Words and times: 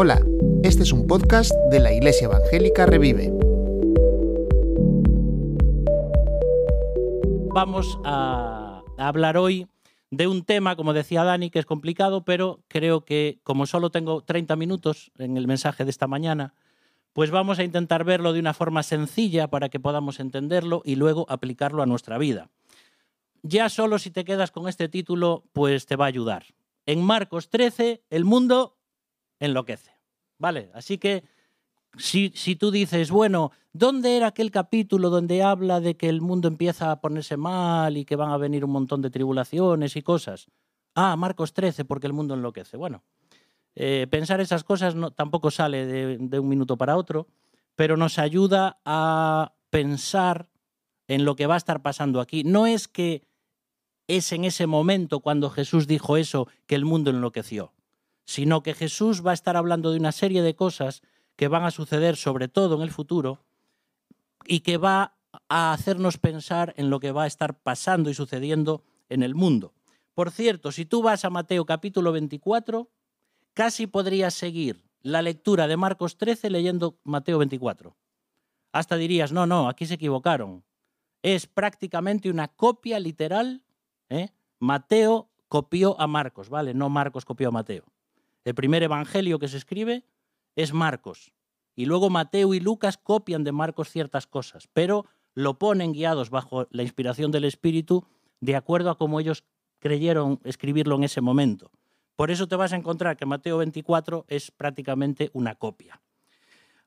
Hola, 0.00 0.24
este 0.62 0.84
es 0.84 0.92
un 0.92 1.08
podcast 1.08 1.50
de 1.72 1.80
la 1.80 1.92
Iglesia 1.92 2.26
Evangélica 2.26 2.86
Revive. 2.86 3.32
Vamos 7.52 7.98
a 8.04 8.84
hablar 8.96 9.36
hoy 9.36 9.66
de 10.12 10.28
un 10.28 10.44
tema, 10.44 10.76
como 10.76 10.92
decía 10.92 11.24
Dani, 11.24 11.50
que 11.50 11.58
es 11.58 11.66
complicado, 11.66 12.24
pero 12.24 12.60
creo 12.68 13.04
que 13.04 13.40
como 13.42 13.66
solo 13.66 13.90
tengo 13.90 14.22
30 14.22 14.54
minutos 14.54 15.10
en 15.18 15.36
el 15.36 15.48
mensaje 15.48 15.84
de 15.84 15.90
esta 15.90 16.06
mañana, 16.06 16.54
pues 17.12 17.32
vamos 17.32 17.58
a 17.58 17.64
intentar 17.64 18.04
verlo 18.04 18.32
de 18.32 18.38
una 18.38 18.54
forma 18.54 18.84
sencilla 18.84 19.48
para 19.48 19.68
que 19.68 19.80
podamos 19.80 20.20
entenderlo 20.20 20.82
y 20.84 20.94
luego 20.94 21.26
aplicarlo 21.28 21.82
a 21.82 21.86
nuestra 21.86 22.18
vida. 22.18 22.50
Ya 23.42 23.68
solo 23.68 23.98
si 23.98 24.12
te 24.12 24.24
quedas 24.24 24.52
con 24.52 24.68
este 24.68 24.88
título, 24.88 25.42
pues 25.52 25.86
te 25.86 25.96
va 25.96 26.04
a 26.04 26.08
ayudar. 26.08 26.44
En 26.88 27.02
Marcos 27.02 27.50
13, 27.50 28.02
el 28.08 28.24
mundo 28.24 28.78
enloquece. 29.40 29.92
¿Vale? 30.38 30.70
Así 30.72 30.96
que 30.96 31.22
si, 31.98 32.30
tú 32.56 32.70
dices, 32.70 33.10
bueno, 33.10 33.52
¿dónde 33.74 34.16
era 34.16 34.28
aquel 34.28 34.50
capítulo 34.50 35.10
donde 35.10 35.42
habla 35.42 35.80
de 35.80 35.98
que 35.98 36.08
el 36.08 36.22
mundo 36.22 36.48
empieza 36.48 36.90
a 36.90 37.02
ponerse 37.02 37.36
mal 37.36 37.98
y 37.98 38.06
que 38.06 38.16
van 38.16 38.30
a 38.30 38.38
venir 38.38 38.64
un 38.64 38.70
montón 38.70 39.02
de 39.02 39.10
tribulaciones 39.10 39.96
y 39.96 40.02
cosas? 40.02 40.46
Ah, 40.94 41.14
Marcos 41.16 41.52
13, 41.52 41.84
porque 41.84 42.06
el 42.06 42.14
mundo 42.14 42.32
enloquece. 42.32 42.78
Bueno, 42.78 43.02
eh, 43.74 44.06
pensar 44.10 44.40
esas 44.40 44.64
cosas 44.64 44.94
no, 44.94 45.10
tampoco 45.10 45.50
sale 45.50 45.84
de 46.16 46.38
un 46.38 46.48
minuto 46.48 46.78
para 46.78 46.96
otro, 46.96 47.26
pero 47.76 47.98
nos 47.98 48.18
ayuda 48.18 48.80
a 48.86 49.52
pensar 49.68 50.48
en 51.06 51.26
lo 51.26 51.36
que 51.36 51.46
va 51.46 51.52
a 51.52 51.58
estar 51.58 51.82
pasando 51.82 52.22
aquí. 52.22 52.44
No 52.44 52.66
es 52.66 52.88
que 52.88 53.27
es 54.08 54.32
en 54.32 54.44
ese 54.44 54.66
momento 54.66 55.20
cuando 55.20 55.50
Jesús 55.50 55.86
dijo 55.86 56.16
eso 56.16 56.48
que 56.66 56.74
el 56.74 56.84
mundo 56.84 57.10
enloqueció 57.10 57.72
sino 58.28 58.62
que 58.62 58.74
Jesús 58.74 59.26
va 59.26 59.30
a 59.30 59.34
estar 59.34 59.56
hablando 59.56 59.90
de 59.90 59.96
una 59.96 60.12
serie 60.12 60.42
de 60.42 60.54
cosas 60.54 61.00
que 61.34 61.48
van 61.48 61.64
a 61.64 61.70
suceder 61.70 62.14
sobre 62.14 62.46
todo 62.46 62.76
en 62.76 62.82
el 62.82 62.90
futuro 62.90 63.42
y 64.44 64.60
que 64.60 64.76
va 64.76 65.16
a 65.48 65.72
hacernos 65.72 66.18
pensar 66.18 66.74
en 66.76 66.90
lo 66.90 67.00
que 67.00 67.10
va 67.10 67.22
a 67.22 67.26
estar 67.26 67.58
pasando 67.58 68.10
y 68.10 68.14
sucediendo 68.14 68.84
en 69.08 69.22
el 69.22 69.34
mundo. 69.34 69.72
Por 70.12 70.30
cierto, 70.30 70.72
si 70.72 70.84
tú 70.84 71.00
vas 71.00 71.24
a 71.24 71.30
Mateo 71.30 71.64
capítulo 71.64 72.12
24, 72.12 72.90
casi 73.54 73.86
podrías 73.86 74.34
seguir 74.34 74.84
la 75.00 75.22
lectura 75.22 75.66
de 75.66 75.78
Marcos 75.78 76.18
13 76.18 76.50
leyendo 76.50 76.98
Mateo 77.04 77.38
24. 77.38 77.96
Hasta 78.72 78.96
dirías, 78.96 79.32
no, 79.32 79.46
no, 79.46 79.70
aquí 79.70 79.86
se 79.86 79.94
equivocaron. 79.94 80.64
Es 81.22 81.46
prácticamente 81.46 82.28
una 82.28 82.48
copia 82.48 83.00
literal. 83.00 83.62
¿Eh? 84.10 84.30
Mateo 84.58 85.28
copió 85.48 86.00
a 86.00 86.06
Marcos, 86.06 86.48
¿vale? 86.48 86.74
No 86.74 86.88
Marcos 86.88 87.24
copió 87.24 87.48
a 87.48 87.52
Mateo. 87.52 87.84
El 88.44 88.54
primer 88.54 88.82
evangelio 88.82 89.38
que 89.38 89.48
se 89.48 89.56
escribe 89.56 90.04
es 90.56 90.72
Marcos. 90.72 91.32
Y 91.74 91.86
luego 91.86 92.10
Mateo 92.10 92.54
y 92.54 92.60
Lucas 92.60 92.98
copian 92.98 93.44
de 93.44 93.52
Marcos 93.52 93.90
ciertas 93.90 94.26
cosas, 94.26 94.68
pero 94.72 95.06
lo 95.34 95.58
ponen 95.58 95.92
guiados 95.92 96.30
bajo 96.30 96.66
la 96.70 96.82
inspiración 96.82 97.30
del 97.30 97.44
Espíritu 97.44 98.04
de 98.40 98.56
acuerdo 98.56 98.90
a 98.90 98.98
cómo 98.98 99.20
ellos 99.20 99.44
creyeron 99.78 100.40
escribirlo 100.44 100.96
en 100.96 101.04
ese 101.04 101.20
momento. 101.20 101.70
Por 102.16 102.32
eso 102.32 102.48
te 102.48 102.56
vas 102.56 102.72
a 102.72 102.76
encontrar 102.76 103.16
que 103.16 103.26
Mateo 103.26 103.58
24 103.58 104.24
es 104.28 104.50
prácticamente 104.50 105.30
una 105.34 105.54
copia. 105.54 106.00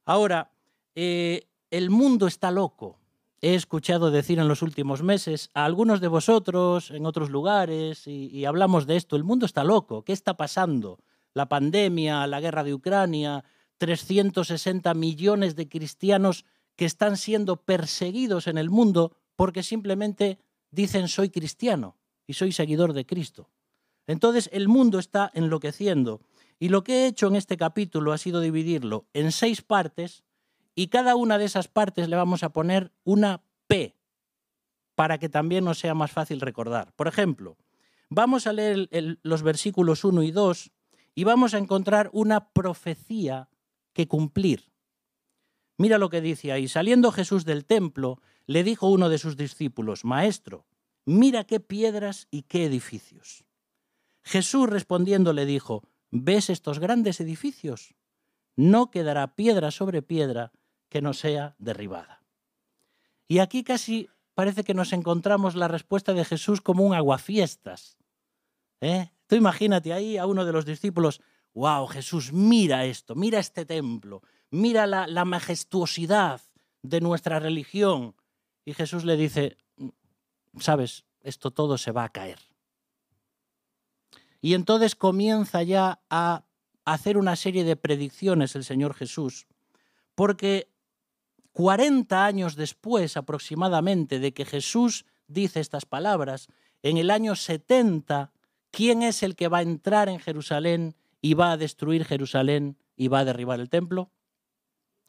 Ahora, 0.04 0.52
eh, 0.94 1.48
el 1.70 1.90
mundo 1.90 2.28
está 2.28 2.52
loco. 2.52 3.00
He 3.42 3.56
escuchado 3.56 4.12
decir 4.12 4.40
en 4.40 4.48
los 4.48 4.62
últimos 4.62 5.02
meses 5.02 5.50
a 5.54 5.66
algunos 5.66 6.00
de 6.00 6.08
vosotros 6.08 6.92
en 6.92 7.06
otros 7.06 7.30
lugares 7.30 8.08
y, 8.08 8.46
hablamos 8.46 8.86
de 8.86 8.98
esto. 8.98 9.16
El 9.16 9.24
mundo 9.24 9.46
está 9.46 9.64
loco. 9.64 10.04
¿Qué 10.04 10.14
está 10.14 10.38
pasando? 10.38 11.00
la 11.34 11.48
pandemia, 11.48 12.28
la 12.28 12.40
guerra 12.40 12.64
de 12.64 12.74
Ucrania, 12.74 13.44
360 13.78 14.94
millones 14.94 15.56
de 15.56 15.68
cristianos 15.68 16.46
que 16.76 16.86
están 16.86 17.18
siendo 17.18 17.58
perseguidos 17.58 18.48
en 18.48 18.58
el 18.58 18.70
mundo 18.70 19.16
porque 19.36 19.64
simplemente 19.64 20.40
dicen 20.72 21.08
soy 21.08 21.30
cristiano 21.30 21.98
y 22.28 22.34
soy 22.34 22.52
seguidor 22.52 22.94
de 22.94 23.06
Cristo. 23.06 23.50
Entonces 24.08 24.50
el 24.54 24.68
mundo 24.68 25.00
está 25.00 25.32
enloqueciendo. 25.34 26.22
Y 26.60 26.70
lo 26.70 26.84
que 26.84 27.04
he 27.04 27.08
hecho 27.08 27.28
en 27.28 27.36
este 27.36 27.58
capítulo 27.58 28.14
ha 28.14 28.18
sido 28.18 28.40
dividirlo 28.40 29.08
en 29.14 29.32
seis 29.32 29.62
partes 29.62 30.24
y 30.76 30.88
cada 30.88 31.16
una 31.16 31.38
de 31.38 31.46
esas 31.46 31.68
partes 31.68 32.10
le 32.10 32.16
vamos 32.16 32.44
a 32.44 32.50
poner 32.50 32.92
una 33.04 33.44
P 33.68 33.96
para 34.96 35.18
que 35.18 35.30
también 35.30 35.66
nos 35.66 35.80
sea 35.80 35.94
más 35.94 36.12
fácil 36.12 36.42
recordar. 36.42 36.94
Por 36.96 37.08
ejemplo, 37.08 37.58
vamos 38.10 38.48
a 38.48 38.54
leer 38.54 38.90
los 39.24 39.42
versículos 39.42 40.04
1 40.04 40.24
y 40.24 40.32
2 40.32 40.72
y 41.16 41.24
vamos 41.24 41.54
a 41.54 41.58
encontrar 41.58 42.10
una 42.14 42.52
profecía 42.52 43.50
que 43.94 44.08
cumplir. 44.08 44.72
Mira 45.78 45.98
lo 45.98 46.10
que 46.10 46.22
dice 46.22 46.52
ahí. 46.52 46.68
Saliendo 46.68 47.12
Jesús 47.12 47.46
del 47.46 47.66
templo, 47.66 48.22
le 48.46 48.64
dijo 48.64 48.90
uno 48.90 49.10
de 49.10 49.18
sus 49.18 49.36
discípulos, 49.36 50.06
Maestro, 50.06 50.66
mira 51.06 51.46
qué 51.46 51.60
piedras 51.60 52.28
y 52.30 52.44
qué 52.44 52.66
edificios. 52.66 53.44
Jesús 54.24 54.70
respondiendo 54.70 55.34
le 55.34 55.46
dijo, 55.46 55.84
¿ves 56.12 56.50
estos 56.50 56.80
grandes 56.80 57.20
edificios? 57.20 57.96
No 58.56 58.92
quedará 58.92 59.36
piedra 59.36 59.72
sobre 59.72 60.02
piedra 60.02 60.52
que 60.92 61.02
no 61.02 61.14
sea 61.14 61.56
derribada. 61.58 62.22
Y 63.30 63.40
aquí 63.40 63.64
casi 63.64 64.10
parece 64.36 64.66
que 64.66 64.74
nos 64.74 64.92
encontramos 64.92 65.56
la 65.56 65.70
respuesta 65.70 66.14
de 66.14 66.26
Jesús 66.26 66.60
como 66.60 66.84
un 66.84 66.94
aguafiestas. 66.94 67.98
¿eh? 68.82 69.10
Tú 69.26 69.36
imagínate 69.36 69.94
ahí 69.94 70.18
a 70.18 70.26
uno 70.26 70.44
de 70.44 70.52
los 70.52 70.66
discípulos, 70.66 71.22
wow, 71.54 71.88
Jesús, 71.88 72.34
mira 72.34 72.84
esto, 72.84 73.16
mira 73.16 73.40
este 73.40 73.66
templo, 73.66 74.22
mira 74.50 74.86
la, 74.86 75.08
la 75.08 75.24
majestuosidad 75.24 76.42
de 76.82 77.00
nuestra 77.00 77.40
religión. 77.40 78.14
Y 78.66 78.74
Jesús 78.74 79.06
le 79.06 79.16
dice, 79.16 79.56
sabes, 80.60 81.06
esto 81.22 81.52
todo 81.52 81.78
se 81.78 81.94
va 81.94 82.04
a 82.04 82.10
caer. 82.10 82.40
Y 84.42 84.56
entonces 84.56 84.96
comienza 84.96 85.64
ya 85.64 86.02
a 86.10 86.44
hacer 86.84 87.18
una 87.18 87.38
serie 87.38 87.64
de 87.64 87.78
predicciones 87.78 88.58
el 88.58 88.66
Señor 88.66 88.94
Jesús, 88.94 89.48
porque 90.16 90.71
40 91.54 92.26
años 92.26 92.56
después 92.56 93.18
aproximadamente 93.18 94.20
de 94.20 94.34
que 94.34 94.46
Jesús 94.46 95.06
dice 95.28 95.60
estas 95.60 95.86
palabras, 95.86 96.48
en 96.82 96.98
el 96.98 97.10
año 97.12 97.36
70 97.36 98.32
¿quién 98.72 99.04
es 99.04 99.22
el 99.22 99.36
que 99.36 99.50
va 99.50 99.60
a 99.60 99.64
entrar 99.64 100.10
en 100.10 100.20
Jerusalén 100.20 100.96
y 101.22 101.36
va 101.36 101.52
a 101.52 101.58
destruir 101.58 102.06
Jerusalén 102.06 102.78
y 102.96 103.10
va 103.10 103.20
a 103.20 103.26
derribar 103.26 103.60
el 103.60 103.70
templo? 103.70 104.10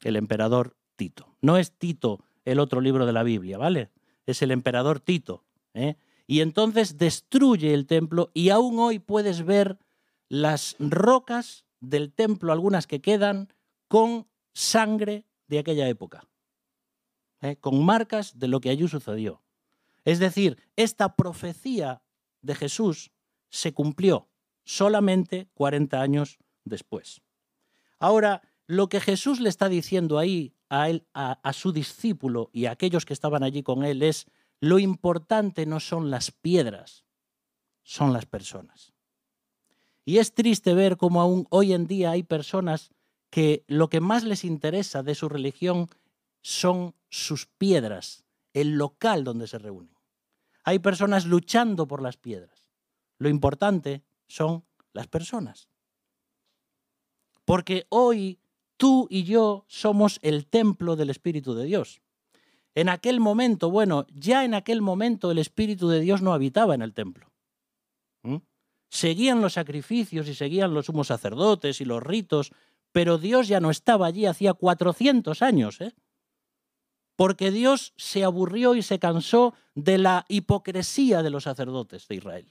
El 0.02 0.16
emperador 0.16 0.76
Tito. 0.96 1.36
No 1.40 1.56
es 1.56 1.72
Tito 1.72 2.24
el 2.44 2.58
otro 2.58 2.80
libro 2.80 3.06
de 3.06 3.12
la 3.12 3.22
Biblia, 3.22 3.56
¿vale? 3.56 3.90
Es 4.26 4.42
el 4.42 4.50
emperador 4.50 5.00
Tito. 5.00 5.44
¿eh? 5.74 5.96
Y 6.26 6.40
entonces 6.40 6.98
destruye 6.98 7.72
el 7.72 7.86
templo 7.86 8.30
y 8.34 8.50
aún 8.50 8.78
hoy 8.78 8.98
puedes 8.98 9.44
ver 9.44 9.78
las 10.28 10.76
rocas 10.78 11.64
del 11.80 12.12
templo, 12.12 12.52
algunas 12.52 12.86
que 12.86 13.00
quedan, 13.00 13.52
con 13.88 14.26
sangre 14.54 15.24
de 15.46 15.58
aquella 15.58 15.88
época, 15.88 16.24
¿eh? 17.42 17.56
con 17.56 17.84
marcas 17.84 18.38
de 18.38 18.48
lo 18.48 18.60
que 18.60 18.70
allí 18.70 18.88
sucedió. 18.88 19.42
Es 20.04 20.18
decir, 20.18 20.58
esta 20.76 21.14
profecía 21.16 22.02
de 22.40 22.54
Jesús 22.54 23.12
se 23.50 23.72
cumplió 23.72 24.28
solamente 24.64 25.48
40 25.54 26.00
años 26.00 26.38
después. 26.64 27.20
Ahora, 27.98 28.42
lo 28.66 28.88
que 28.88 29.00
Jesús 29.00 29.40
le 29.40 29.48
está 29.48 29.68
diciendo 29.68 30.18
ahí 30.18 30.54
a, 30.68 30.88
él, 30.88 31.06
a, 31.12 31.32
a 31.42 31.52
su 31.52 31.72
discípulo 31.72 32.48
y 32.52 32.66
a 32.66 32.72
aquellos 32.72 33.04
que 33.04 33.12
estaban 33.12 33.42
allí 33.42 33.62
con 33.62 33.84
él 33.84 34.02
es, 34.02 34.26
lo 34.60 34.78
importante 34.78 35.66
no 35.66 35.80
son 35.80 36.10
las 36.10 36.30
piedras, 36.30 37.04
son 37.82 38.12
las 38.12 38.26
personas. 38.26 38.92
Y 40.04 40.18
es 40.18 40.34
triste 40.34 40.74
ver 40.74 40.96
cómo 40.96 41.20
aún 41.20 41.46
hoy 41.50 41.72
en 41.72 41.86
día 41.86 42.12
hay 42.12 42.22
personas 42.22 42.90
que 43.30 43.64
lo 43.66 43.88
que 43.88 44.00
más 44.00 44.24
les 44.24 44.44
interesa 44.44 45.02
de 45.02 45.14
su 45.14 45.28
religión 45.28 45.88
son 46.42 46.94
sus 47.08 47.46
piedras, 47.46 48.24
el 48.52 48.76
local 48.76 49.24
donde 49.24 49.46
se 49.46 49.58
reúnen. 49.58 49.96
Hay 50.64 50.78
personas 50.78 51.24
luchando 51.24 51.86
por 51.86 52.02
las 52.02 52.16
piedras. 52.16 52.66
Lo 53.18 53.28
importante 53.28 54.02
son 54.26 54.64
las 54.92 55.06
personas. 55.06 55.68
Porque 57.44 57.86
hoy 57.88 58.38
tú 58.76 59.06
y 59.10 59.24
yo 59.24 59.64
somos 59.68 60.18
el 60.22 60.46
templo 60.46 60.96
del 60.96 61.10
Espíritu 61.10 61.54
de 61.54 61.64
Dios. 61.64 62.00
En 62.74 62.88
aquel 62.88 63.20
momento, 63.20 63.70
bueno, 63.70 64.06
ya 64.14 64.44
en 64.44 64.54
aquel 64.54 64.80
momento 64.80 65.30
el 65.30 65.38
Espíritu 65.38 65.88
de 65.88 66.00
Dios 66.00 66.22
no 66.22 66.32
habitaba 66.32 66.74
en 66.74 66.82
el 66.82 66.94
templo. 66.94 67.30
¿Mm? 68.22 68.36
Seguían 68.88 69.40
los 69.40 69.54
sacrificios 69.54 70.28
y 70.28 70.34
seguían 70.34 70.74
los 70.74 70.86
sumos 70.86 71.08
sacerdotes 71.08 71.80
y 71.80 71.84
los 71.84 72.02
ritos, 72.02 72.52
pero 72.92 73.18
Dios 73.18 73.48
ya 73.48 73.60
no 73.60 73.70
estaba 73.70 74.06
allí 74.06 74.26
hacía 74.26 74.54
400 74.54 75.42
años. 75.42 75.80
¿eh? 75.80 75.92
Porque 77.22 77.52
Dios 77.52 77.92
se 77.96 78.24
aburrió 78.24 78.74
y 78.74 78.82
se 78.82 78.98
cansó 78.98 79.54
de 79.76 79.96
la 79.96 80.24
hipocresía 80.28 81.22
de 81.22 81.30
los 81.30 81.44
sacerdotes 81.44 82.08
de 82.08 82.16
Israel. 82.16 82.48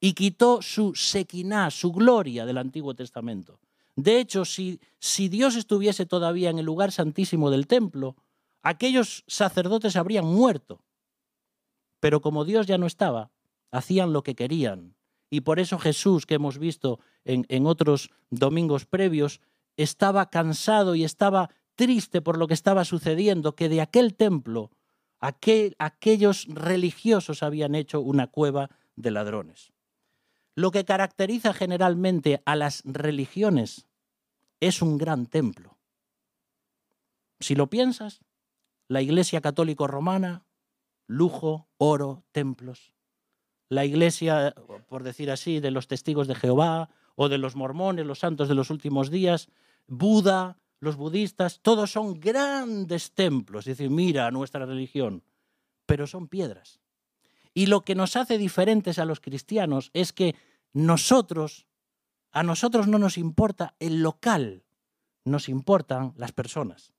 y 0.00 0.14
quitó 0.14 0.62
su 0.62 0.94
sequiná, 0.94 1.70
su 1.70 1.92
gloria 1.92 2.46
del 2.46 2.56
Antiguo 2.56 2.94
Testamento. 2.94 3.60
De 3.94 4.20
hecho, 4.20 4.46
si, 4.46 4.80
si 4.98 5.28
Dios 5.28 5.54
estuviese 5.54 6.06
todavía 6.06 6.48
en 6.48 6.58
el 6.58 6.64
lugar 6.64 6.92
santísimo 6.92 7.50
del 7.50 7.66
templo, 7.66 8.16
aquellos 8.62 9.22
sacerdotes 9.26 9.96
habrían 9.96 10.24
muerto. 10.24 10.82
Pero 12.00 12.22
como 12.22 12.46
Dios 12.46 12.66
ya 12.66 12.78
no 12.78 12.86
estaba, 12.86 13.32
hacían 13.70 14.14
lo 14.14 14.22
que 14.22 14.34
querían. 14.34 14.94
Y 15.28 15.42
por 15.42 15.60
eso 15.60 15.78
Jesús, 15.78 16.24
que 16.24 16.36
hemos 16.36 16.56
visto 16.56 17.00
en, 17.26 17.44
en 17.50 17.66
otros 17.66 18.08
domingos 18.30 18.86
previos, 18.86 19.42
estaba 19.76 20.30
cansado 20.30 20.94
y 20.94 21.04
estaba 21.04 21.50
triste 21.78 22.20
por 22.20 22.36
lo 22.36 22.48
que 22.48 22.54
estaba 22.54 22.84
sucediendo, 22.84 23.54
que 23.54 23.68
de 23.68 23.80
aquel 23.80 24.16
templo 24.16 24.72
aquel, 25.20 25.76
aquellos 25.78 26.46
religiosos 26.48 27.44
habían 27.44 27.76
hecho 27.76 28.00
una 28.00 28.26
cueva 28.26 28.68
de 28.96 29.12
ladrones. 29.12 29.72
Lo 30.56 30.72
que 30.72 30.84
caracteriza 30.84 31.54
generalmente 31.54 32.42
a 32.44 32.56
las 32.56 32.82
religiones 32.84 33.86
es 34.58 34.82
un 34.82 34.98
gran 34.98 35.26
templo. 35.26 35.78
Si 37.38 37.54
lo 37.54 37.70
piensas, 37.70 38.22
la 38.88 39.00
Iglesia 39.00 39.40
Católico 39.40 39.86
Romana, 39.86 40.44
lujo, 41.06 41.68
oro, 41.76 42.24
templos. 42.32 42.92
La 43.68 43.84
Iglesia, 43.84 44.52
por 44.88 45.04
decir 45.04 45.30
así, 45.30 45.60
de 45.60 45.70
los 45.70 45.86
testigos 45.86 46.26
de 46.26 46.34
Jehová 46.34 46.90
o 47.14 47.28
de 47.28 47.38
los 47.38 47.54
mormones, 47.54 48.04
los 48.04 48.18
santos 48.18 48.48
de 48.48 48.56
los 48.56 48.70
últimos 48.70 49.10
días, 49.10 49.48
Buda, 49.86 50.58
los 50.80 50.96
budistas, 50.96 51.60
todos 51.60 51.92
son 51.92 52.20
grandes 52.20 53.12
templos. 53.12 53.66
Es 53.66 53.78
decir, 53.78 53.90
mira 53.90 54.30
nuestra 54.30 54.64
religión, 54.64 55.22
pero 55.86 56.06
son 56.06 56.28
piedras. 56.28 56.80
Y 57.54 57.66
lo 57.66 57.84
que 57.84 57.94
nos 57.94 58.16
hace 58.16 58.38
diferentes 58.38 58.98
a 58.98 59.04
los 59.04 59.20
cristianos 59.20 59.90
es 59.92 60.12
que 60.12 60.36
nosotros, 60.72 61.66
a 62.30 62.42
nosotros 62.42 62.86
no 62.86 62.98
nos 62.98 63.18
importa 63.18 63.74
el 63.80 64.02
local, 64.02 64.64
nos 65.24 65.48
importan 65.48 66.14
las 66.16 66.32
personas. 66.32 66.92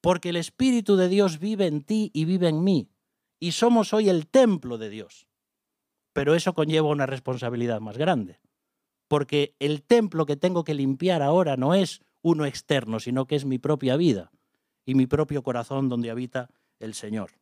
Porque 0.00 0.30
el 0.30 0.36
Espíritu 0.36 0.96
de 0.96 1.08
Dios 1.08 1.38
vive 1.38 1.66
en 1.66 1.82
ti 1.82 2.10
y 2.12 2.24
vive 2.24 2.48
en 2.48 2.64
mí. 2.64 2.90
Y 3.38 3.52
somos 3.52 3.92
hoy 3.92 4.08
el 4.08 4.26
templo 4.26 4.76
de 4.78 4.90
Dios. 4.90 5.28
Pero 6.12 6.34
eso 6.34 6.54
conlleva 6.54 6.88
una 6.88 7.06
responsabilidad 7.06 7.80
más 7.80 7.96
grande. 7.96 8.40
Porque 9.06 9.54
el 9.60 9.82
templo 9.82 10.26
que 10.26 10.36
tengo 10.36 10.64
que 10.64 10.74
limpiar 10.74 11.22
ahora 11.22 11.56
no 11.56 11.74
es 11.74 12.02
uno 12.22 12.46
externo, 12.46 13.00
sino 13.00 13.26
que 13.26 13.36
es 13.36 13.44
mi 13.44 13.58
propia 13.58 13.96
vida 13.96 14.30
y 14.84 14.94
mi 14.94 15.06
propio 15.06 15.42
corazón 15.42 15.88
donde 15.88 16.10
habita 16.10 16.48
el 16.78 16.94
Señor. 16.94 17.32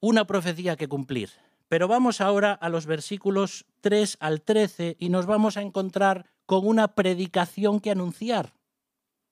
Una 0.00 0.26
profecía 0.26 0.76
que 0.76 0.88
cumplir. 0.88 1.30
Pero 1.68 1.86
vamos 1.86 2.20
ahora 2.20 2.52
a 2.52 2.68
los 2.68 2.86
versículos 2.86 3.64
3 3.80 4.16
al 4.18 4.42
13 4.42 4.96
y 4.98 5.08
nos 5.08 5.26
vamos 5.26 5.56
a 5.56 5.62
encontrar 5.62 6.26
con 6.44 6.66
una 6.66 6.96
predicación 6.96 7.78
que 7.78 7.92
anunciar. 7.92 8.54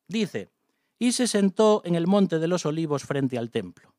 Dice, 0.06 0.52
y 1.00 1.12
se 1.12 1.26
sentó 1.26 1.82
en 1.84 1.96
el 1.96 2.06
monte 2.06 2.38
de 2.38 2.46
los 2.46 2.64
olivos 2.64 3.04
frente 3.04 3.38
al 3.38 3.50
templo. 3.50 3.94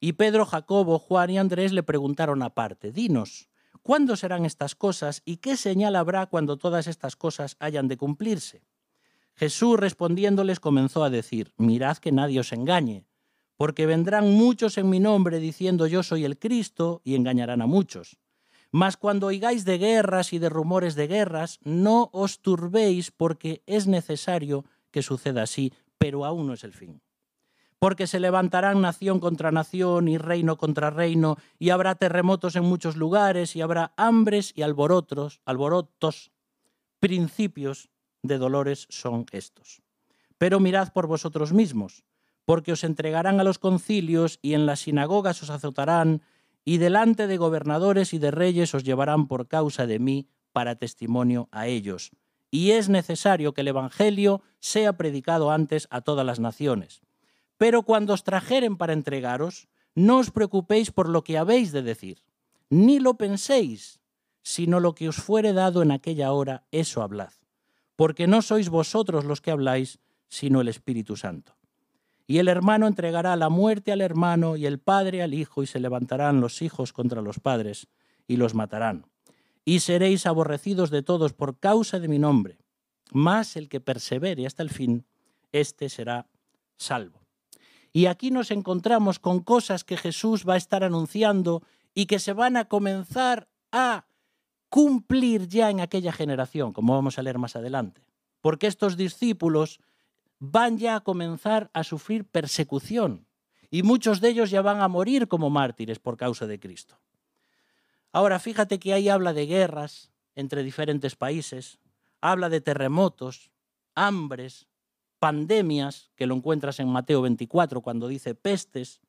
Y 0.00 0.14
Pedro, 0.14 0.44
Jacobo, 0.44 0.98
Juan 0.98 1.30
y 1.30 1.38
Andrés 1.38 1.72
le 1.72 1.82
preguntaron 1.82 2.42
aparte, 2.42 2.92
dinos, 2.92 3.48
¿cuándo 3.82 4.16
serán 4.16 4.44
estas 4.44 4.74
cosas 4.74 5.22
y 5.24 5.38
qué 5.38 5.56
señal 5.56 5.96
habrá 5.96 6.26
cuando 6.26 6.58
todas 6.58 6.86
estas 6.86 7.16
cosas 7.16 7.56
hayan 7.58 7.88
de 7.88 7.96
cumplirse? 7.96 8.64
Jesús 9.34 9.78
respondiéndoles 9.78 10.60
comenzó 10.60 11.04
a 11.04 11.10
decir, 11.10 11.52
mirad 11.56 11.96
que 11.98 12.12
nadie 12.12 12.40
os 12.40 12.52
engañe, 12.52 13.06
porque 13.56 13.86
vendrán 13.86 14.30
muchos 14.30 14.78
en 14.78 14.90
mi 14.90 15.00
nombre 15.00 15.38
diciendo 15.38 15.86
yo 15.86 16.02
soy 16.02 16.24
el 16.24 16.38
Cristo 16.38 17.00
y 17.04 17.14
engañarán 17.14 17.62
a 17.62 17.66
muchos. 17.66 18.18
Mas 18.70 18.96
cuando 18.96 19.26
oigáis 19.26 19.64
de 19.66 19.76
guerras 19.76 20.32
y 20.32 20.38
de 20.38 20.48
rumores 20.48 20.94
de 20.94 21.06
guerras, 21.06 21.60
no 21.62 22.08
os 22.12 22.40
turbéis 22.40 23.10
porque 23.10 23.62
es 23.66 23.86
necesario 23.86 24.64
que 24.90 25.02
suceda 25.02 25.42
así, 25.42 25.74
pero 25.98 26.24
aún 26.24 26.46
no 26.46 26.54
es 26.54 26.64
el 26.64 26.72
fin. 26.72 27.02
Porque 27.78 28.06
se 28.06 28.18
levantarán 28.18 28.80
nación 28.80 29.20
contra 29.20 29.52
nación 29.52 30.08
y 30.08 30.16
reino 30.16 30.56
contra 30.56 30.88
reino, 30.88 31.36
y 31.58 31.70
habrá 31.70 31.96
terremotos 31.96 32.56
en 32.56 32.64
muchos 32.64 32.96
lugares, 32.96 33.56
y 33.56 33.60
habrá 33.60 33.92
hambres 33.96 34.52
y 34.56 34.62
alborotos, 34.62 35.40
alborotos, 35.44 36.32
principios 36.98 37.90
de 38.22 38.38
dolores 38.38 38.86
son 38.88 39.26
estos. 39.32 39.82
Pero 40.38 40.60
mirad 40.60 40.92
por 40.92 41.06
vosotros 41.06 41.52
mismos, 41.52 42.04
porque 42.44 42.72
os 42.72 42.84
entregarán 42.84 43.40
a 43.40 43.44
los 43.44 43.58
concilios 43.58 44.38
y 44.42 44.54
en 44.54 44.66
las 44.66 44.80
sinagogas 44.80 45.42
os 45.42 45.50
azotarán, 45.50 46.22
y 46.64 46.78
delante 46.78 47.26
de 47.26 47.36
gobernadores 47.36 48.14
y 48.14 48.18
de 48.18 48.30
reyes 48.30 48.74
os 48.74 48.84
llevarán 48.84 49.26
por 49.26 49.48
causa 49.48 49.86
de 49.86 49.98
mí 49.98 50.28
para 50.52 50.76
testimonio 50.76 51.48
a 51.50 51.66
ellos. 51.66 52.12
Y 52.50 52.72
es 52.72 52.88
necesario 52.88 53.52
que 53.54 53.62
el 53.62 53.68
Evangelio 53.68 54.42
sea 54.60 54.96
predicado 54.96 55.50
antes 55.50 55.88
a 55.90 56.02
todas 56.02 56.24
las 56.24 56.38
naciones. 56.38 57.00
Pero 57.56 57.82
cuando 57.82 58.12
os 58.12 58.24
trajeren 58.24 58.76
para 58.76 58.92
entregaros, 58.92 59.68
no 59.94 60.18
os 60.18 60.30
preocupéis 60.30 60.90
por 60.90 61.08
lo 61.08 61.24
que 61.24 61.38
habéis 61.38 61.72
de 61.72 61.82
decir, 61.82 62.22
ni 62.70 62.98
lo 62.98 63.14
penséis, 63.14 64.00
sino 64.42 64.80
lo 64.80 64.94
que 64.94 65.08
os 65.08 65.16
fuere 65.16 65.52
dado 65.52 65.82
en 65.82 65.90
aquella 65.90 66.32
hora, 66.32 66.64
eso 66.70 67.02
hablad 67.02 67.32
porque 68.02 68.26
no 68.26 68.42
sois 68.42 68.68
vosotros 68.68 69.24
los 69.24 69.40
que 69.40 69.52
habláis, 69.52 70.00
sino 70.26 70.60
el 70.60 70.66
Espíritu 70.66 71.14
Santo. 71.14 71.54
Y 72.26 72.38
el 72.38 72.48
hermano 72.48 72.88
entregará 72.88 73.36
la 73.36 73.48
muerte 73.48 73.92
al 73.92 74.00
hermano 74.00 74.56
y 74.56 74.66
el 74.66 74.80
padre 74.80 75.22
al 75.22 75.34
hijo, 75.34 75.62
y 75.62 75.68
se 75.68 75.78
levantarán 75.78 76.40
los 76.40 76.62
hijos 76.62 76.92
contra 76.92 77.22
los 77.22 77.38
padres 77.38 77.86
y 78.26 78.38
los 78.38 78.54
matarán. 78.54 79.06
Y 79.64 79.78
seréis 79.78 80.26
aborrecidos 80.26 80.90
de 80.90 81.04
todos 81.04 81.32
por 81.32 81.60
causa 81.60 82.00
de 82.00 82.08
mi 82.08 82.18
nombre. 82.18 82.58
Mas 83.12 83.54
el 83.54 83.68
que 83.68 83.78
persevere 83.78 84.48
hasta 84.48 84.64
el 84.64 84.70
fin, 84.70 85.06
éste 85.52 85.88
será 85.88 86.26
salvo. 86.76 87.20
Y 87.92 88.06
aquí 88.06 88.32
nos 88.32 88.50
encontramos 88.50 89.20
con 89.20 89.38
cosas 89.38 89.84
que 89.84 89.96
Jesús 89.96 90.44
va 90.44 90.54
a 90.54 90.64
estar 90.64 90.82
anunciando 90.82 91.62
y 91.94 92.06
que 92.06 92.18
se 92.18 92.32
van 92.32 92.56
a 92.56 92.64
comenzar 92.64 93.46
a 93.70 94.06
cumplir 94.72 95.48
ya 95.48 95.68
en 95.68 95.80
aquella 95.80 96.12
generación, 96.12 96.72
como 96.72 96.94
vamos 96.94 97.18
a 97.18 97.22
leer 97.22 97.36
más 97.36 97.56
adelante. 97.56 98.06
Porque 98.40 98.66
estos 98.66 98.96
discípulos 98.96 99.80
van 100.38 100.78
ya 100.78 100.96
a 100.96 101.00
comenzar 101.00 101.70
a 101.74 101.84
sufrir 101.84 102.24
persecución 102.24 103.26
y 103.70 103.82
muchos 103.82 104.22
de 104.22 104.30
ellos 104.30 104.50
ya 104.50 104.62
van 104.62 104.80
a 104.80 104.88
morir 104.88 105.28
como 105.28 105.50
mártires 105.50 105.98
por 105.98 106.16
causa 106.16 106.46
de 106.46 106.58
Cristo. 106.58 106.98
Ahora, 108.12 108.38
fíjate 108.38 108.78
que 108.78 108.94
ahí 108.94 109.10
habla 109.10 109.34
de 109.34 109.44
guerras 109.44 110.10
entre 110.34 110.62
diferentes 110.62 111.16
países, 111.16 111.78
habla 112.22 112.48
de 112.48 112.62
terremotos, 112.62 113.50
hambres, 113.94 114.68
pandemias, 115.18 116.12
que 116.16 116.26
lo 116.26 116.34
encuentras 116.34 116.80
en 116.80 116.88
Mateo 116.88 117.20
24 117.20 117.82
cuando 117.82 118.08
dice 118.08 118.34
pestes, 118.34 119.02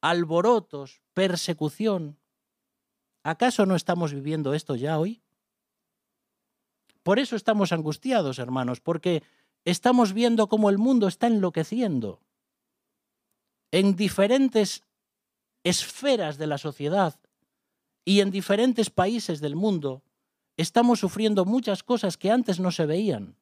alborotos, 0.00 1.02
persecución, 1.12 2.16
¿Acaso 3.22 3.66
no 3.66 3.76
estamos 3.76 4.12
viviendo 4.12 4.54
esto 4.54 4.76
ya 4.76 4.98
hoy? 4.98 5.20
Por 7.02 7.18
eso 7.18 7.36
estamos 7.36 7.72
angustiados, 7.72 8.38
hermanos, 8.38 8.80
porque 8.80 9.22
estamos 9.64 10.12
viendo 10.12 10.48
cómo 10.48 10.70
el 10.70 10.78
mundo 10.78 11.08
está 11.08 11.26
enloqueciendo. 11.26 12.20
En 13.70 13.96
diferentes 13.96 14.82
esferas 15.64 16.38
de 16.38 16.46
la 16.46 16.58
sociedad 16.58 17.18
y 18.04 18.20
en 18.20 18.30
diferentes 18.30 18.90
países 18.90 19.40
del 19.40 19.56
mundo 19.56 20.02
estamos 20.56 21.00
sufriendo 21.00 21.44
muchas 21.44 21.82
cosas 21.82 22.16
que 22.16 22.30
antes 22.30 22.60
no 22.60 22.70
se 22.70 22.86
veían, 22.86 23.36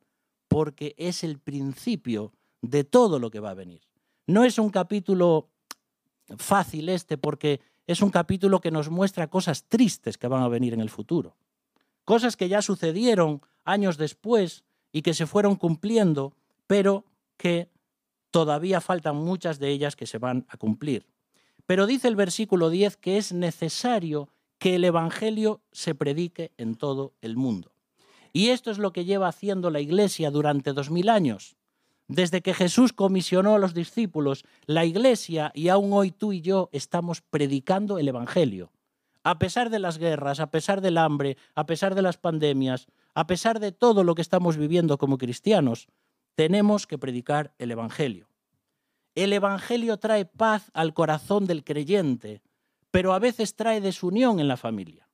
porque 0.48 0.94
es 0.98 1.24
el 1.24 1.38
principio 1.38 2.32
de 2.62 2.84
todo 2.84 3.18
lo 3.18 3.30
que 3.30 3.40
va 3.40 3.50
a 3.50 3.54
venir. 3.54 3.82
No 4.26 4.44
es 4.44 4.58
un 4.58 4.70
capítulo 4.70 5.48
fácil 6.36 6.88
este, 6.88 7.16
porque 7.16 7.60
es 7.88 8.02
un 8.02 8.10
capítulo 8.10 8.60
que 8.60 8.70
nos 8.70 8.90
muestra 8.90 9.28
cosas 9.28 9.64
tristes 9.64 10.18
que 10.18 10.28
van 10.28 10.42
a 10.42 10.48
venir 10.48 10.74
en 10.74 10.80
el 10.80 10.90
futuro. 10.90 11.36
Cosas 12.04 12.36
que 12.36 12.48
ya 12.48 12.60
sucedieron 12.60 13.40
años 13.64 13.96
después 13.96 14.62
y 14.92 15.00
que 15.00 15.14
se 15.14 15.26
fueron 15.26 15.56
cumpliendo, 15.56 16.34
pero 16.66 17.06
que 17.38 17.70
todavía 18.30 18.82
faltan 18.82 19.16
muchas 19.16 19.58
de 19.58 19.70
ellas 19.70 19.96
que 19.96 20.06
se 20.06 20.18
van 20.18 20.44
a 20.50 20.58
cumplir. 20.58 21.06
Pero 21.64 21.86
dice 21.86 22.08
el 22.08 22.16
versículo 22.16 22.68
10 22.68 22.98
que 22.98 23.16
es 23.16 23.32
necesario 23.32 24.28
que 24.58 24.74
el 24.74 24.84
Evangelio 24.84 25.62
se 25.72 25.94
predique 25.94 26.52
en 26.58 26.74
todo 26.74 27.14
el 27.22 27.36
mundo. 27.36 27.72
Y 28.34 28.48
esto 28.48 28.70
es 28.70 28.76
lo 28.76 28.92
que 28.92 29.06
lleva 29.06 29.28
haciendo 29.28 29.70
la 29.70 29.80
Iglesia 29.80 30.30
durante 30.30 30.74
dos 30.74 30.90
mil 30.90 31.08
años. 31.08 31.56
Desde 32.08 32.40
que 32.40 32.54
Jesús 32.54 32.94
comisionó 32.94 33.54
a 33.54 33.58
los 33.58 33.74
discípulos, 33.74 34.44
la 34.64 34.86
iglesia 34.86 35.52
y 35.54 35.68
aún 35.68 35.92
hoy 35.92 36.10
tú 36.10 36.32
y 36.32 36.40
yo 36.40 36.70
estamos 36.72 37.20
predicando 37.20 37.98
el 37.98 38.08
Evangelio. 38.08 38.72
A 39.24 39.38
pesar 39.38 39.68
de 39.68 39.78
las 39.78 39.98
guerras, 39.98 40.40
a 40.40 40.50
pesar 40.50 40.80
del 40.80 40.96
hambre, 40.96 41.36
a 41.54 41.66
pesar 41.66 41.94
de 41.94 42.00
las 42.00 42.16
pandemias, 42.16 42.86
a 43.14 43.26
pesar 43.26 43.60
de 43.60 43.72
todo 43.72 44.04
lo 44.04 44.14
que 44.14 44.22
estamos 44.22 44.56
viviendo 44.56 44.96
como 44.96 45.18
cristianos, 45.18 45.88
tenemos 46.34 46.86
que 46.86 46.96
predicar 46.96 47.52
el 47.58 47.72
Evangelio. 47.72 48.30
El 49.14 49.34
Evangelio 49.34 49.98
trae 49.98 50.24
paz 50.24 50.70
al 50.72 50.94
corazón 50.94 51.46
del 51.46 51.62
creyente, 51.62 52.40
pero 52.90 53.12
a 53.12 53.18
veces 53.18 53.54
trae 53.54 53.82
desunión 53.82 54.40
en 54.40 54.48
la 54.48 54.56
familia. 54.56 55.10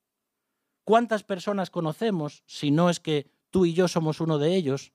¿Cuántas 0.85 1.25
personas 1.25 1.71
conocemos, 1.71 2.45
si 2.47 2.71
no 2.71 2.89
es 2.89 3.01
que 3.01 3.27
tú 3.51 3.65
y 3.65 3.73
yo 3.73 3.89
somos 3.89 4.21
uno 4.21 4.39
de 4.39 4.55
ellos, 4.55 4.93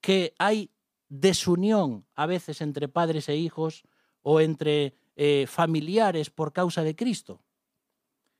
que 0.00 0.34
hay 0.38 0.70
desunión 1.08 2.06
a 2.14 2.26
veces 2.26 2.60
entre 2.60 2.88
padres 2.88 3.28
e 3.28 3.36
hijos 3.36 3.84
o 4.22 4.40
entre 4.40 4.94
eh, 5.16 5.46
familiares 5.48 6.30
por 6.30 6.52
causa 6.52 6.82
de 6.82 6.96
Cristo? 6.96 7.42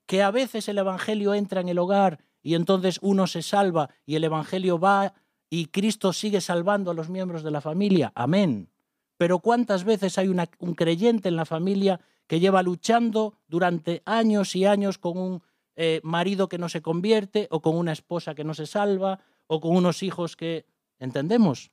Que 0.07 0.23
a 0.23 0.31
veces 0.31 0.69
el 0.69 0.79
Evangelio 0.79 1.35
entra 1.35 1.61
en 1.61 1.69
el 1.69 1.79
hogar 1.79 2.25
y 2.43 2.55
entonces 2.55 2.99
uno 3.03 3.27
se 3.27 3.43
salva 3.43 3.91
y 4.05 4.15
el 4.15 4.25
Evangelio 4.25 4.79
va 4.79 5.15
y 5.51 5.67
Cristo 5.67 6.13
sigue 6.13 6.41
salvando 6.41 6.91
a 6.91 6.95
los 6.95 7.09
miembros 7.09 7.43
de 7.43 7.51
la 7.51 7.61
familia. 7.61 8.13
Amén. 8.15 8.71
Pero 9.17 9.39
¿cuántas 9.39 9.85
veces 9.85 10.19
hay 10.19 10.29
un 10.29 10.75
creyente 10.75 11.29
en 11.29 11.37
la 11.37 11.45
familia 11.45 12.01
que 12.27 12.41
lleva 12.41 12.63
luchando 12.63 13.39
durante 13.47 14.03
años 14.05 14.55
y 14.57 14.65
años 14.65 14.99
con 14.99 15.19
un 15.19 15.43
eh, 15.77 16.01
marido 16.03 16.49
que 16.49 16.59
no 16.59 16.69
se 16.69 16.83
convierte 16.83 17.49
o 17.51 17.61
con 17.61 17.77
una 17.77 17.93
esposa 17.93 18.35
que 18.35 18.45
no 18.45 18.55
se 18.55 18.67
salva 18.67 19.21
o 19.47 19.61
con 19.61 19.77
unos 19.77 20.03
hijos 20.03 20.37
que... 20.37 20.67
¿Entendemos? 20.99 21.71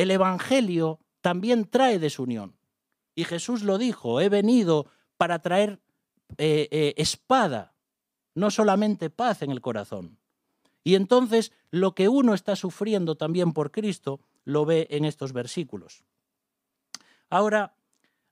El 0.00 0.10
Evangelio 0.10 1.00
también 1.20 1.64
trae 1.64 1.98
desunión. 1.98 2.56
Y 3.14 3.24
Jesús 3.24 3.62
lo 3.62 3.78
dijo, 3.78 4.20
he 4.20 4.28
venido 4.28 4.86
para 5.16 5.40
traer 5.40 5.80
eh, 6.38 6.68
eh, 6.70 6.94
espada, 6.96 7.74
no 8.34 8.50
solamente 8.50 9.10
paz 9.10 9.42
en 9.42 9.50
el 9.50 9.60
corazón. 9.60 10.18
Y 10.82 10.94
entonces 10.94 11.52
lo 11.70 11.94
que 11.94 12.08
uno 12.08 12.34
está 12.34 12.56
sufriendo 12.56 13.16
también 13.16 13.52
por 13.52 13.70
Cristo 13.70 14.20
lo 14.44 14.64
ve 14.64 14.86
en 14.90 15.04
estos 15.04 15.32
versículos. 15.32 16.04
Ahora, 17.28 17.74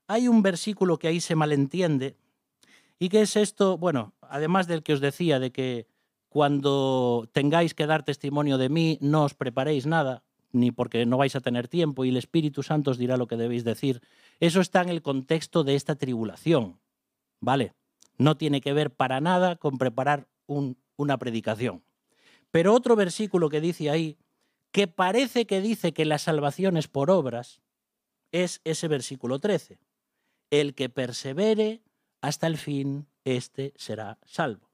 hay 0.07 0.27
un 0.27 0.41
versículo 0.41 0.97
que 0.97 1.07
ahí 1.07 1.21
se 1.21 1.35
malentiende 1.35 2.17
¿Y 2.99 3.07
qué 3.07 3.21
es 3.21 3.37
esto? 3.37 3.77
Bueno, 3.77 4.13
además 4.19 4.67
del 4.67 4.83
que 4.83 4.91
os 4.91 4.99
decía, 4.99 5.39
de 5.39 5.51
que 5.51 5.87
cuando 6.27 7.29
tengáis 7.31 7.73
que 7.73 7.87
dar 7.87 8.03
testimonio 8.03 8.57
de 8.57 8.67
mí, 8.67 8.97
no 9.01 9.23
os 9.23 9.33
preparéis 9.33 9.85
nada, 9.85 10.21
ni 10.51 10.71
porque 10.71 11.05
no 11.05 11.17
vais 11.17 11.35
a 11.35 11.41
tener 11.41 11.67
tiempo 11.67 12.05
y 12.05 12.09
el 12.09 12.17
Espíritu 12.17 12.63
Santo 12.63 12.91
os 12.91 12.97
dirá 12.97 13.17
lo 13.17 13.27
que 13.27 13.37
debéis 13.37 13.63
decir. 13.63 14.01
Eso 14.39 14.61
está 14.61 14.81
en 14.81 14.89
el 14.89 15.01
contexto 15.01 15.63
de 15.63 15.75
esta 15.75 15.95
tribulación, 15.95 16.79
¿vale? 17.39 17.73
No 18.17 18.37
tiene 18.37 18.61
que 18.61 18.73
ver 18.73 18.91
para 18.91 19.21
nada 19.21 19.55
con 19.55 19.77
preparar 19.77 20.27
una 20.47 21.17
predicación. 21.17 21.83
Pero 22.51 22.73
otro 22.73 22.95
versículo 22.95 23.49
que 23.49 23.61
dice 23.61 23.89
ahí, 23.89 24.17
que 24.71 24.87
parece 24.87 25.45
que 25.45 25.61
dice 25.61 25.93
que 25.93 26.05
la 26.05 26.17
salvación 26.17 26.77
es 26.77 26.87
por 26.87 27.11
obras, 27.11 27.61
es 28.31 28.61
ese 28.63 28.87
versículo 28.87 29.39
13. 29.39 29.79
El 30.49 30.73
que 30.73 30.89
persevere 30.89 31.81
hasta 32.21 32.47
el 32.47 32.57
fin, 32.57 33.07
éste 33.23 33.73
será 33.77 34.17
salvo. 34.25 34.69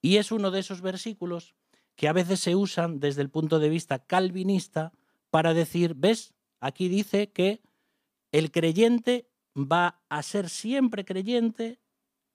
Y 0.00 0.16
es 0.16 0.32
uno 0.32 0.50
de 0.50 0.60
esos 0.60 0.82
versículos 0.82 1.54
que 1.96 2.08
a 2.08 2.12
veces 2.12 2.40
se 2.40 2.56
usan 2.56 3.00
desde 3.00 3.22
el 3.22 3.30
punto 3.30 3.58
de 3.58 3.68
vista 3.68 3.98
calvinista 3.98 4.92
para 5.34 5.52
decir, 5.52 5.94
ves, 5.96 6.32
aquí 6.60 6.86
dice 6.86 7.32
que 7.32 7.60
el 8.30 8.52
creyente 8.52 9.28
va 9.56 10.00
a 10.08 10.22
ser 10.22 10.48
siempre 10.48 11.04
creyente 11.04 11.80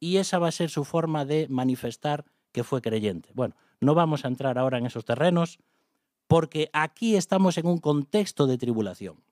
y 0.02 0.18
esa 0.18 0.38
va 0.38 0.50
a 0.50 0.52
ser 0.52 0.70
su 0.70 0.84
forma 0.84 1.24
de 1.24 1.48
manifestar 1.48 2.26
que 2.52 2.66
fue 2.66 2.82
creyente. 2.82 3.30
Bueno, 3.34 3.56
no 3.80 3.96
vamos 3.96 4.26
a 4.26 4.28
entrar 4.28 4.58
ahora 4.58 4.80
en 4.80 4.86
esos 4.86 5.06
terrenos 5.06 5.60
porque 6.28 6.70
aquí 6.74 7.16
estamos 7.16 7.58
en 7.58 7.68
un 7.68 7.78
contexto 7.78 8.48
de 8.48 8.58
tribulación. 8.58 9.24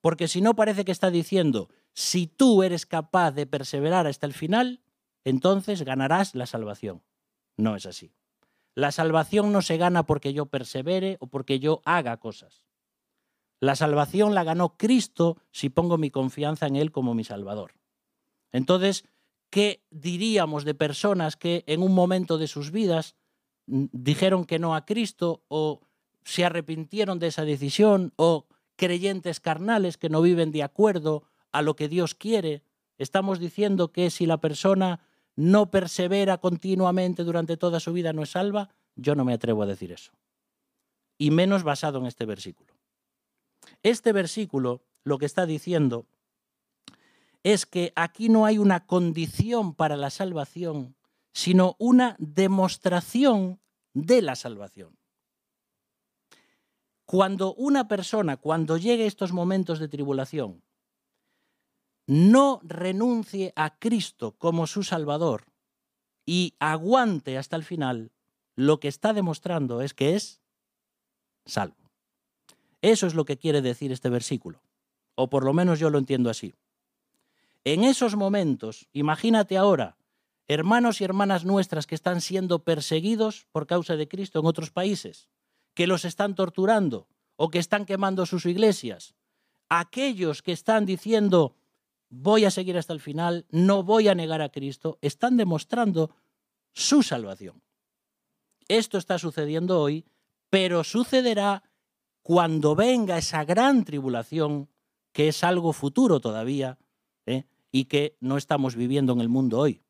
Porque 0.00 0.28
si 0.28 0.40
no 0.40 0.54
parece 0.54 0.84
que 0.84 0.92
está 0.92 1.10
diciendo, 1.10 1.70
si 1.94 2.28
tú 2.28 2.62
eres 2.62 2.86
capaz 2.86 3.32
de 3.32 3.46
perseverar 3.48 4.06
hasta 4.06 4.26
el 4.26 4.32
final, 4.32 4.80
entonces 5.24 5.82
ganarás 5.82 6.36
la 6.36 6.46
salvación. 6.46 7.02
No 7.56 7.74
es 7.74 7.84
así. 7.84 8.12
La 8.76 8.92
salvación 8.92 9.50
no 9.50 9.60
se 9.60 9.76
gana 9.76 10.06
porque 10.06 10.32
yo 10.32 10.46
persevere 10.46 11.16
o 11.18 11.26
porque 11.26 11.58
yo 11.58 11.82
haga 11.84 12.16
cosas. 12.18 12.62
La 13.62 13.76
salvación 13.76 14.34
la 14.34 14.42
ganó 14.42 14.76
Cristo 14.76 15.36
si 15.52 15.68
pongo 15.68 15.96
mi 15.96 16.10
confianza 16.10 16.66
en 16.66 16.74
Él 16.74 16.90
como 16.90 17.14
mi 17.14 17.22
Salvador. 17.22 17.74
Entonces, 18.50 19.04
¿qué 19.50 19.84
diríamos 19.88 20.64
de 20.64 20.74
personas 20.74 21.36
que 21.36 21.62
en 21.68 21.80
un 21.80 21.94
momento 21.94 22.38
de 22.38 22.48
sus 22.48 22.72
vidas 22.72 23.14
mm, 23.68 23.84
dijeron 23.92 24.46
que 24.46 24.58
no 24.58 24.74
a 24.74 24.84
Cristo 24.84 25.44
o 25.46 25.80
se 26.24 26.44
arrepintieron 26.44 27.20
de 27.20 27.28
esa 27.28 27.44
decisión 27.44 28.12
o 28.16 28.48
creyentes 28.74 29.38
carnales 29.38 29.96
que 29.96 30.08
no 30.08 30.22
viven 30.22 30.50
de 30.50 30.64
acuerdo 30.64 31.22
a 31.52 31.62
lo 31.62 31.76
que 31.76 31.88
Dios 31.88 32.16
quiere. 32.16 32.64
Estamos 32.98 33.38
diciendo 33.38 33.92
que 33.92 34.10
si 34.10 34.26
la 34.26 34.40
persona 34.40 35.06
no 35.36 35.70
persevera 35.70 36.38
continuamente 36.38 37.22
durante 37.22 37.56
toda 37.56 37.78
su 37.78 37.92
vida 37.92 38.12
no 38.12 38.24
es 38.24 38.30
salva. 38.30 38.70
Yo 38.96 39.14
no 39.14 39.24
me 39.24 39.34
atrevo 39.34 39.62
a 39.62 39.66
decir 39.66 39.92
eso. 39.92 40.10
Y 41.16 41.30
menos 41.30 41.62
basado 41.62 42.00
en 42.00 42.06
este 42.06 42.26
versículo. 42.26 42.71
Este 43.82 44.12
versículo 44.12 44.82
lo 45.04 45.18
que 45.18 45.26
está 45.26 45.46
diciendo 45.46 46.06
es 47.42 47.66
que 47.66 47.92
aquí 47.96 48.28
no 48.28 48.46
hay 48.46 48.58
una 48.58 48.86
condición 48.86 49.74
para 49.74 49.96
la 49.96 50.10
salvación, 50.10 50.94
sino 51.32 51.76
una 51.78 52.16
demostración 52.18 53.60
de 53.94 54.22
la 54.22 54.36
salvación. 54.36 54.96
Cuando 57.04 57.54
una 57.54 57.88
persona, 57.88 58.36
cuando 58.36 58.76
llegue 58.76 59.06
estos 59.06 59.32
momentos 59.32 59.78
de 59.80 59.88
tribulación, 59.88 60.62
no 62.06 62.60
renuncie 62.62 63.52
a 63.56 63.78
Cristo 63.78 64.32
como 64.38 64.66
su 64.66 64.82
Salvador 64.82 65.44
y 66.24 66.54
aguante 66.58 67.38
hasta 67.38 67.56
el 67.56 67.64
final, 67.64 68.12
lo 68.54 68.80
que 68.80 68.88
está 68.88 69.12
demostrando 69.12 69.80
es 69.82 69.94
que 69.94 70.14
es 70.14 70.40
salvo. 71.44 71.81
Eso 72.82 73.06
es 73.06 73.14
lo 73.14 73.24
que 73.24 73.38
quiere 73.38 73.62
decir 73.62 73.92
este 73.92 74.10
versículo, 74.10 74.60
o 75.14 75.30
por 75.30 75.44
lo 75.44 75.54
menos 75.54 75.78
yo 75.78 75.88
lo 75.88 75.98
entiendo 75.98 76.28
así. 76.28 76.54
En 77.64 77.84
esos 77.84 78.16
momentos, 78.16 78.88
imagínate 78.92 79.56
ahora, 79.56 79.96
hermanos 80.48 81.00
y 81.00 81.04
hermanas 81.04 81.44
nuestras 81.44 81.86
que 81.86 81.94
están 81.94 82.20
siendo 82.20 82.64
perseguidos 82.64 83.46
por 83.52 83.68
causa 83.68 83.96
de 83.96 84.08
Cristo 84.08 84.40
en 84.40 84.46
otros 84.46 84.70
países, 84.70 85.28
que 85.74 85.86
los 85.86 86.04
están 86.04 86.34
torturando 86.34 87.06
o 87.36 87.50
que 87.50 87.60
están 87.60 87.86
quemando 87.86 88.26
sus 88.26 88.46
iglesias, 88.46 89.14
aquellos 89.68 90.42
que 90.42 90.52
están 90.52 90.84
diciendo 90.84 91.54
voy 92.10 92.44
a 92.44 92.50
seguir 92.50 92.76
hasta 92.76 92.92
el 92.92 93.00
final, 93.00 93.46
no 93.48 93.84
voy 93.84 94.08
a 94.08 94.14
negar 94.14 94.42
a 94.42 94.50
Cristo, 94.50 94.98
están 95.00 95.36
demostrando 95.36 96.10
su 96.72 97.02
salvación. 97.02 97.62
Esto 98.68 98.98
está 98.98 99.18
sucediendo 99.18 99.80
hoy, 99.80 100.04
pero 100.50 100.84
sucederá 100.84 101.62
cuando 102.22 102.74
venga 102.74 103.18
esa 103.18 103.44
gran 103.44 103.84
tribulación, 103.84 104.68
que 105.12 105.28
es 105.28 105.44
algo 105.44 105.72
futuro 105.72 106.20
todavía, 106.20 106.78
¿eh? 107.26 107.44
y 107.70 107.86
que 107.86 108.16
no 108.20 108.36
estamos 108.36 108.76
viviendo 108.76 109.12
en 109.12 109.20
el 109.20 109.28
mundo 109.28 109.58
hoy. 109.58 109.82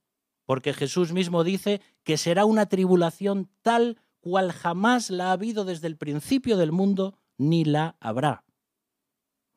Porque 0.47 0.73
Jesús 0.73 1.13
mismo 1.13 1.45
dice 1.45 1.81
que 2.05 2.17
será 2.17 2.45
una 2.45 2.67
tribulación 2.67 3.49
tal 3.63 3.99
cual 4.21 4.53
jamás 4.53 5.11
la 5.11 5.29
ha 5.29 5.33
habido 5.33 5.65
desde 5.65 5.89
el 5.89 5.97
principio 5.97 6.57
del 6.57 6.73
mundo, 6.73 7.19
ni 7.39 7.65
la 7.65 7.97
habrá. 8.01 8.45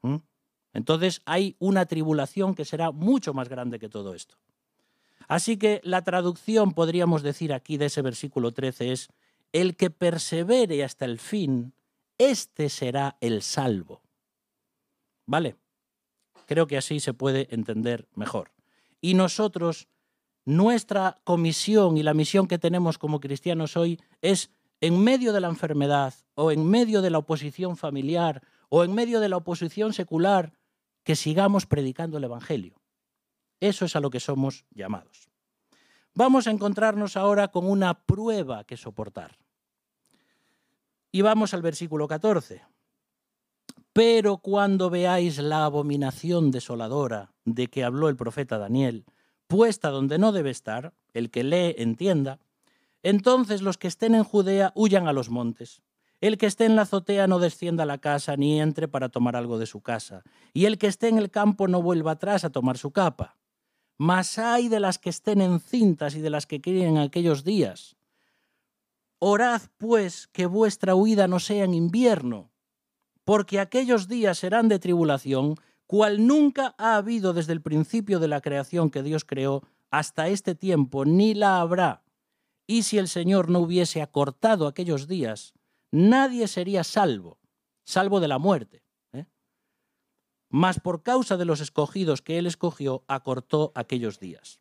¿Mm? 0.01 0.17
Entonces 0.73 1.21
hay 1.25 1.55
una 1.59 1.85
tribulación 1.85 2.55
que 2.55 2.65
será 2.65 2.91
mucho 2.91 3.33
más 3.33 3.47
grande 3.47 3.79
que 3.79 3.89
todo 3.89 4.13
esto. 4.13 4.37
Así 5.27 5.57
que 5.57 5.81
la 5.83 6.03
traducción, 6.03 6.73
podríamos 6.73 7.23
decir 7.23 7.53
aquí 7.53 7.77
de 7.77 7.85
ese 7.85 8.01
versículo 8.01 8.51
13, 8.51 8.91
es, 8.91 9.09
el 9.53 9.75
que 9.75 9.89
persevere 9.89 10.83
hasta 10.83 11.05
el 11.05 11.19
fin, 11.19 11.73
este 12.17 12.69
será 12.69 13.17
el 13.21 13.41
salvo. 13.41 14.01
¿Vale? 15.25 15.55
Creo 16.45 16.67
que 16.67 16.77
así 16.77 16.99
se 16.99 17.13
puede 17.13 17.47
entender 17.53 18.07
mejor. 18.13 18.51
Y 19.01 19.13
nosotros 19.13 19.87
nuestra 20.45 21.19
comisión 21.23 21.97
y 21.97 22.03
la 22.03 22.13
misión 22.13 22.47
que 22.47 22.59
tenemos 22.59 22.97
como 22.97 23.19
cristianos 23.19 23.75
hoy 23.75 23.99
es, 24.21 24.51
en 24.81 25.03
medio 25.03 25.33
de 25.33 25.41
la 25.41 25.47
enfermedad 25.47 26.13
o 26.35 26.51
en 26.51 26.67
medio 26.67 27.01
de 27.01 27.09
la 27.09 27.17
oposición 27.17 27.77
familiar 27.77 28.43
o 28.69 28.83
en 28.83 28.93
medio 28.93 29.19
de 29.19 29.29
la 29.29 29.37
oposición 29.37 29.93
secular, 29.93 30.53
que 31.03 31.15
sigamos 31.15 31.65
predicando 31.65 32.17
el 32.17 32.23
Evangelio. 32.23 32.81
Eso 33.59 33.85
es 33.85 33.95
a 33.95 33.99
lo 33.99 34.09
que 34.09 34.19
somos 34.19 34.65
llamados. 34.71 35.29
Vamos 36.13 36.47
a 36.47 36.51
encontrarnos 36.51 37.17
ahora 37.17 37.49
con 37.49 37.69
una 37.69 37.93
prueba 38.05 38.63
que 38.63 38.77
soportar. 38.77 39.37
Y 41.15 41.21
vamos 41.21 41.53
al 41.53 41.61
versículo 41.61 42.09
14. 42.09 42.61
Pero 43.93 44.39
cuando 44.39 44.89
veáis 44.89 45.37
la 45.37 45.63
abominación 45.63 46.51
desoladora 46.51 47.31
de 47.45 47.67
que 47.67 47.85
habló 47.85 48.09
el 48.09 48.17
profeta 48.17 48.57
Daniel, 48.57 49.05
puesta 49.47 49.91
donde 49.91 50.17
no 50.17 50.33
debe 50.33 50.49
estar, 50.49 50.93
el 51.13 51.31
que 51.31 51.45
lee 51.45 51.73
entienda, 51.77 52.41
entonces 53.01 53.61
los 53.61 53.77
que 53.77 53.87
estén 53.87 54.13
en 54.13 54.25
Judea 54.25 54.73
huyan 54.75 55.07
a 55.07 55.13
los 55.13 55.29
montes. 55.29 55.81
El 56.19 56.37
que 56.37 56.47
esté 56.47 56.65
en 56.65 56.75
la 56.75 56.81
azotea 56.81 57.27
no 57.27 57.39
descienda 57.39 57.83
a 57.83 57.85
la 57.85 57.99
casa 57.99 58.35
ni 58.35 58.59
entre 58.59 58.89
para 58.89 59.07
tomar 59.07 59.37
algo 59.37 59.57
de 59.57 59.67
su 59.67 59.79
casa, 59.79 60.21
y 60.51 60.65
el 60.65 60.77
que 60.77 60.87
esté 60.87 61.07
en 61.07 61.17
el 61.17 61.31
campo 61.31 61.69
no 61.69 61.81
vuelva 61.81 62.11
atrás 62.11 62.43
a 62.43 62.49
tomar 62.49 62.77
su 62.77 62.91
capa. 62.91 63.37
Mas 63.97 64.37
hay 64.37 64.67
de 64.67 64.81
las 64.81 64.99
que 64.99 65.11
estén 65.11 65.39
encintas 65.39 66.13
y 66.15 66.19
de 66.19 66.29
las 66.29 66.45
que 66.45 66.59
críen 66.59 66.97
en 66.97 67.03
aquellos 67.03 67.45
días, 67.45 67.95
Orad 69.27 69.63
pues 69.79 70.27
que 70.27 70.45
vuestra 70.45 70.93
huida 70.93 71.27
no 71.27 71.39
sea 71.39 71.63
en 71.63 71.73
invierno, 71.73 72.51
porque 73.23 73.59
aquellos 73.59 74.07
días 74.07 74.37
serán 74.37 74.69
de 74.69 74.77
tribulación, 74.77 75.55
cual 75.87 76.27
nunca 76.27 76.75
ha 76.77 76.95
habido 76.95 77.33
desde 77.33 77.53
el 77.53 77.63
principio 77.63 78.19
de 78.19 78.27
la 78.27 78.39
creación 78.39 78.91
que 78.91 79.01
Dios 79.01 79.25
creó 79.25 79.63
hasta 79.89 80.27
este 80.27 80.53
tiempo, 80.53 81.05
ni 81.05 81.33
la 81.33 81.59
habrá. 81.59 82.03
Y 82.67 82.83
si 82.83 82.99
el 82.99 83.07
Señor 83.07 83.49
no 83.49 83.61
hubiese 83.61 84.03
acortado 84.03 84.67
aquellos 84.67 85.07
días, 85.07 85.55
nadie 85.89 86.47
sería 86.47 86.83
salvo, 86.83 87.39
salvo 87.83 88.19
de 88.19 88.27
la 88.27 88.37
muerte. 88.37 88.83
¿eh? 89.11 89.25
Mas 90.49 90.79
por 90.79 91.01
causa 91.01 91.35
de 91.35 91.45
los 91.45 91.61
escogidos 91.61 92.21
que 92.21 92.37
Él 92.37 92.45
escogió, 92.45 93.03
acortó 93.07 93.71
aquellos 93.73 94.19
días. 94.19 94.59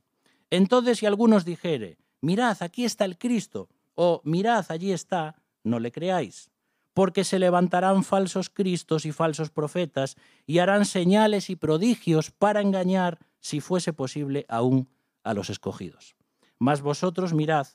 Entonces, 0.48 1.00
si 1.00 1.04
algunos 1.04 1.44
dijere, 1.44 1.98
mirad, 2.22 2.56
aquí 2.62 2.86
está 2.86 3.04
el 3.04 3.18
Cristo, 3.18 3.68
o 3.94 4.20
mirad, 4.24 4.66
allí 4.68 4.92
está, 4.92 5.36
no 5.62 5.78
le 5.78 5.92
creáis, 5.92 6.50
porque 6.92 7.24
se 7.24 7.38
levantarán 7.38 8.04
falsos 8.04 8.50
cristos 8.50 9.04
y 9.04 9.12
falsos 9.12 9.50
profetas, 9.50 10.16
y 10.46 10.58
harán 10.58 10.84
señales 10.84 11.50
y 11.50 11.56
prodigios 11.56 12.30
para 12.30 12.60
engañar, 12.60 13.18
si 13.40 13.60
fuese 13.60 13.92
posible, 13.92 14.46
aún 14.48 14.88
a 15.22 15.34
los 15.34 15.50
escogidos. 15.50 16.16
Mas 16.58 16.82
vosotros 16.82 17.34
mirad, 17.34 17.66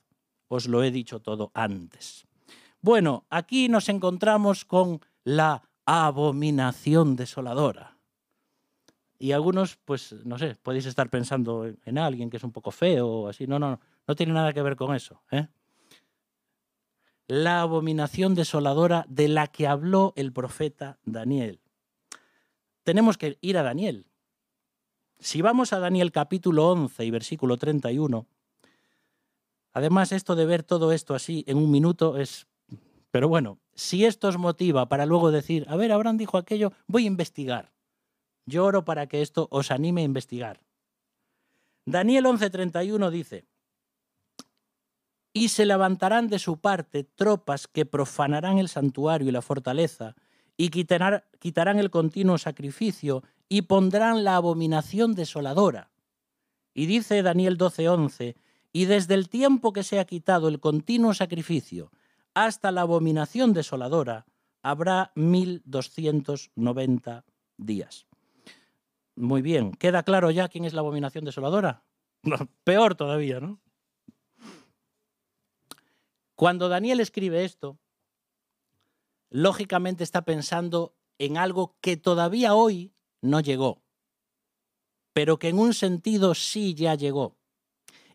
os 0.47 0.67
lo 0.67 0.83
he 0.83 0.91
dicho 0.91 1.21
todo 1.21 1.51
antes. 1.53 2.27
Bueno, 2.81 3.25
aquí 3.29 3.67
nos 3.67 3.89
encontramos 3.89 4.63
con 4.65 5.01
la 5.23 5.63
abominación 5.85 7.15
desoladora. 7.15 7.97
Y 9.17 9.33
algunos, 9.33 9.75
pues, 9.83 10.15
no 10.23 10.37
sé, 10.37 10.55
podéis 10.55 10.85
estar 10.85 11.09
pensando 11.09 11.65
en 11.83 11.97
alguien 11.97 12.29
que 12.29 12.37
es 12.37 12.43
un 12.43 12.53
poco 12.53 12.71
feo 12.71 13.07
o 13.07 13.27
así. 13.27 13.47
No, 13.47 13.59
no, 13.59 13.79
no 14.07 14.15
tiene 14.15 14.31
nada 14.31 14.53
que 14.53 14.61
ver 14.61 14.77
con 14.77 14.95
eso. 14.95 15.21
¿eh? 15.29 15.47
La 17.29 17.61
abominación 17.61 18.33
desoladora 18.33 19.05
de 19.07 19.27
la 19.27 19.45
que 19.45 19.67
habló 19.67 20.13
el 20.15 20.33
profeta 20.33 20.97
Daniel. 21.05 21.59
Tenemos 22.81 23.19
que 23.19 23.37
ir 23.41 23.55
a 23.59 23.61
Daniel. 23.61 24.07
Si 25.19 25.43
vamos 25.43 25.71
a 25.71 25.77
Daniel 25.77 26.11
capítulo 26.11 26.71
11 26.71 27.05
y 27.05 27.11
versículo 27.11 27.57
31, 27.57 28.25
además 29.73 30.11
esto 30.11 30.35
de 30.35 30.47
ver 30.47 30.63
todo 30.63 30.91
esto 30.91 31.13
así 31.13 31.43
en 31.47 31.57
un 31.57 31.69
minuto 31.69 32.17
es... 32.17 32.47
Pero 33.11 33.29
bueno, 33.29 33.59
si 33.75 34.05
esto 34.05 34.27
os 34.27 34.39
motiva 34.39 34.89
para 34.89 35.05
luego 35.05 35.29
decir, 35.29 35.67
a 35.69 35.75
ver, 35.75 35.91
Abraham 35.91 36.17
dijo 36.17 36.35
aquello, 36.35 36.73
voy 36.87 37.03
a 37.03 37.07
investigar. 37.07 37.71
Yo 38.47 38.65
oro 38.65 38.85
para 38.85 39.05
que 39.05 39.21
esto 39.21 39.47
os 39.51 39.69
anime 39.69 40.01
a 40.01 40.05
investigar. 40.05 40.61
Daniel 41.85 42.25
11:31 42.25 43.11
dice, 43.11 43.45
y 45.33 45.49
se 45.49 45.65
levantarán 45.65 46.27
de 46.27 46.39
su 46.39 46.57
parte 46.57 47.03
tropas 47.03 47.67
que 47.67 47.85
profanarán 47.85 48.57
el 48.57 48.69
santuario 48.69 49.29
y 49.29 49.31
la 49.31 49.41
fortaleza, 49.41 50.15
y 50.57 50.69
quitarán, 50.69 51.79
el 51.79 51.89
continuo 51.89 52.37
sacrificio, 52.37 53.23
y 53.47 53.63
pondrán 53.63 54.23
la 54.23 54.35
abominación 54.35 55.15
desoladora. 55.15 55.89
Y 56.73 56.85
dice 56.85 57.23
Daniel 57.23 57.57
12:11, 57.57 58.35
y 58.71 58.85
desde 58.85 59.15
el 59.15 59.29
tiempo 59.29 59.73
que 59.73 59.83
se 59.83 59.99
ha 59.99 60.05
quitado 60.05 60.47
el 60.47 60.59
continuo 60.59 61.13
sacrificio 61.13 61.91
hasta 62.33 62.71
la 62.71 62.81
abominación 62.81 63.53
desoladora, 63.53 64.25
habrá 64.61 65.11
1290 65.15 67.25
días. 67.57 68.05
Muy 69.15 69.41
bien, 69.41 69.71
¿queda 69.71 70.03
claro 70.03 70.31
ya 70.31 70.47
quién 70.47 70.65
es 70.65 70.73
la 70.73 70.81
abominación 70.81 71.25
desoladora? 71.25 71.83
peor 72.63 72.95
todavía, 72.95 73.39
¿no? 73.39 73.59
Cuando 76.39 76.69
Daniel 76.69 77.01
escribe 77.01 77.43
esto, 77.43 77.81
lógicamente 79.29 80.05
está 80.05 80.21
pensando 80.21 80.95
en 81.17 81.35
algo 81.35 81.75
que 81.81 81.97
todavía 81.97 82.55
hoy 82.55 82.93
no 83.19 83.41
llegó, 83.41 83.83
pero 85.11 85.37
que 85.37 85.49
en 85.49 85.59
un 85.59 85.73
sentido 85.73 86.33
sí 86.35 86.75
ya 86.75 86.95
llegó. 86.95 87.35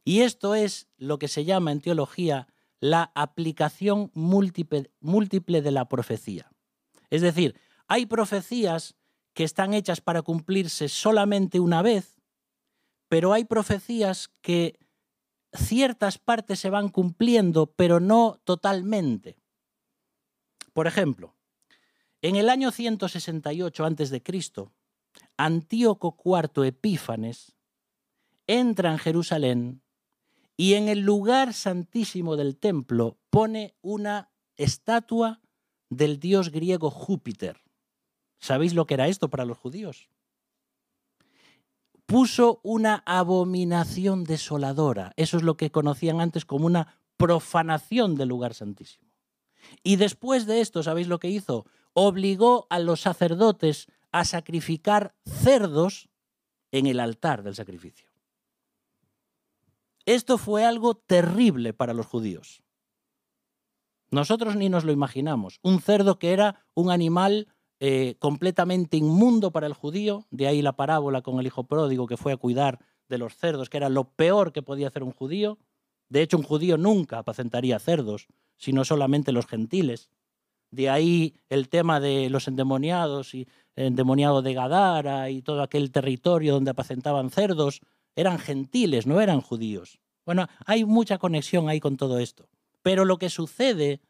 Y 0.05 0.21
esto 0.23 0.55
es 0.55 0.89
lo 0.97 1.19
que 1.19 1.29
se 1.29 1.45
llama 1.45 1.71
en 1.71 1.83
teología 1.83 2.49
la 2.81 3.13
aplicación 3.15 4.11
múltiple, 4.15 4.91
de 5.61 5.71
la 5.71 5.87
profecía. 5.91 6.51
Es 7.11 7.21
decir, 7.21 7.61
hay 7.89 8.07
profecías 8.07 8.97
que 9.35 9.45
están 9.45 9.75
hechas 9.75 10.01
para 10.01 10.23
cumplirse 10.23 10.89
solamente 10.89 11.61
una 11.61 11.83
vez, 11.83 12.23
pero 13.09 13.35
hay 13.35 13.45
profecías 13.45 14.31
que 14.41 14.79
ciertas 15.55 16.19
partes 16.19 16.59
se 16.59 16.71
van 16.71 16.89
cumpliendo, 16.89 17.67
pero 17.67 18.01
no 18.01 18.41
totalmente. 18.45 19.37
Por 20.73 20.87
ejemplo, 20.87 21.35
en 22.23 22.37
el 22.37 22.51
año 22.51 22.71
168 22.71 23.85
a.C., 23.85 24.23
Antíoco 25.37 26.17
IV 26.25 26.67
Epífanes 26.67 27.55
entra 28.47 28.93
en 28.93 28.99
Jerusalén 28.99 29.83
y 30.57 30.75
en 30.75 30.89
el 30.89 31.01
lugar 31.01 31.55
santísimo 31.55 32.37
del 32.37 32.57
templo 32.57 33.19
pone 33.31 33.75
una 33.81 34.31
estatua 34.57 35.41
del 35.91 36.19
dios 36.21 36.51
griego 36.51 36.91
Júpiter. 36.91 37.63
¿Sabéis 38.39 38.75
lo 38.75 38.87
que 38.87 38.95
era 38.95 39.09
esto 39.09 39.29
para 39.29 39.45
los 39.45 39.59
judíos? 39.59 40.09
Puso 42.07 42.61
una 42.63 43.03
abominación 43.07 44.25
desoladora. 44.25 45.13
Eso 45.17 45.37
es 45.37 45.43
lo 45.43 45.57
que 45.57 45.71
conocían 45.71 46.21
antes 46.21 46.45
como 46.45 46.67
una 46.67 46.99
profanación 47.17 48.15
del 48.17 48.29
lugar 48.29 48.55
santísimo. 48.55 49.09
Y 49.83 49.97
después 49.97 50.47
de 50.47 50.61
esto, 50.61 50.83
¿sabéis 50.83 51.09
lo 51.09 51.19
que 51.19 51.29
hizo? 51.29 51.67
Obligó 51.95 52.67
a 52.71 52.79
los 52.79 53.01
sacerdotes 53.01 53.87
a 54.13 54.25
sacrificar 54.25 55.15
cerdos 55.25 56.09
en 56.71 56.87
el 56.87 57.01
altar 57.01 57.43
del 57.43 57.55
sacrificio. 57.55 58.09
Esto 60.07 60.39
fue 60.39 60.65
algo 60.65 60.95
terrible 60.95 61.73
para 61.73 61.95
los 61.95 62.07
judíos. 62.07 62.63
Nosotros 64.11 64.55
ni 64.55 64.69
nos 64.69 64.85
lo 64.85 64.93
imaginamos. 64.93 65.59
Un 65.63 65.81
cerdo 65.81 66.19
que 66.19 66.33
era 66.33 66.67
un 66.75 66.91
animal 66.91 67.49
eh, 67.81 68.15
completamente 68.19 68.97
inmundo 68.97 69.51
para 69.51 69.67
el 69.67 69.75
judío, 69.75 70.27
de 70.31 70.47
ahí 70.47 70.63
la 70.63 70.77
parábola 70.77 71.23
con 71.23 71.41
el 71.41 71.47
hijo 71.47 71.65
pródigo 71.65 72.07
que 72.07 72.17
fue 72.17 72.33
a 72.33 72.37
cuidar 72.37 72.79
de 73.09 73.19
los 73.19 73.37
cerdos, 73.37 73.69
que 73.69 73.77
era 73.77 73.89
lo 73.89 74.05
peor 74.05 74.53
que 74.53 74.63
podía 74.63 74.89
hacer 74.89 75.03
un 75.03 75.13
judío. 75.13 75.59
De 76.09 76.23
hecho, 76.23 76.37
un 76.37 76.43
judío 76.43 76.77
nunca 76.77 77.19
apacentaría 77.19 77.79
cerdos, 77.79 78.29
sino 78.57 78.85
solamente 78.85 79.33
los 79.33 79.47
gentiles. 79.47 80.11
De 80.71 80.89
ahí 80.89 81.35
el 81.49 81.69
tema 81.69 82.01
de 82.01 82.31
los 82.31 82.49
endemoniados 82.49 83.35
y 83.35 83.49
endemoniado 83.77 84.43
de 84.43 84.55
Gadara 84.55 85.31
y 85.31 85.43
todo 85.43 85.63
aquel 85.63 85.91
territorio 85.91 86.55
donde 86.55 86.71
apacentaban 86.71 87.31
cerdos, 87.31 87.81
eran 88.17 88.39
gentiles, 88.39 89.07
no 89.07 89.21
eran 89.21 89.41
judíos. 89.41 89.99
Bueno, 90.25 90.47
hay 90.65 90.85
mucha 90.85 91.19
conexión 91.19 91.69
ahí 91.69 91.81
con 91.81 91.97
todo 91.97 92.19
esto. 92.19 92.49
Pero 92.83 93.05
lo 93.05 93.19
que 93.19 93.31
sucede 93.31 94.01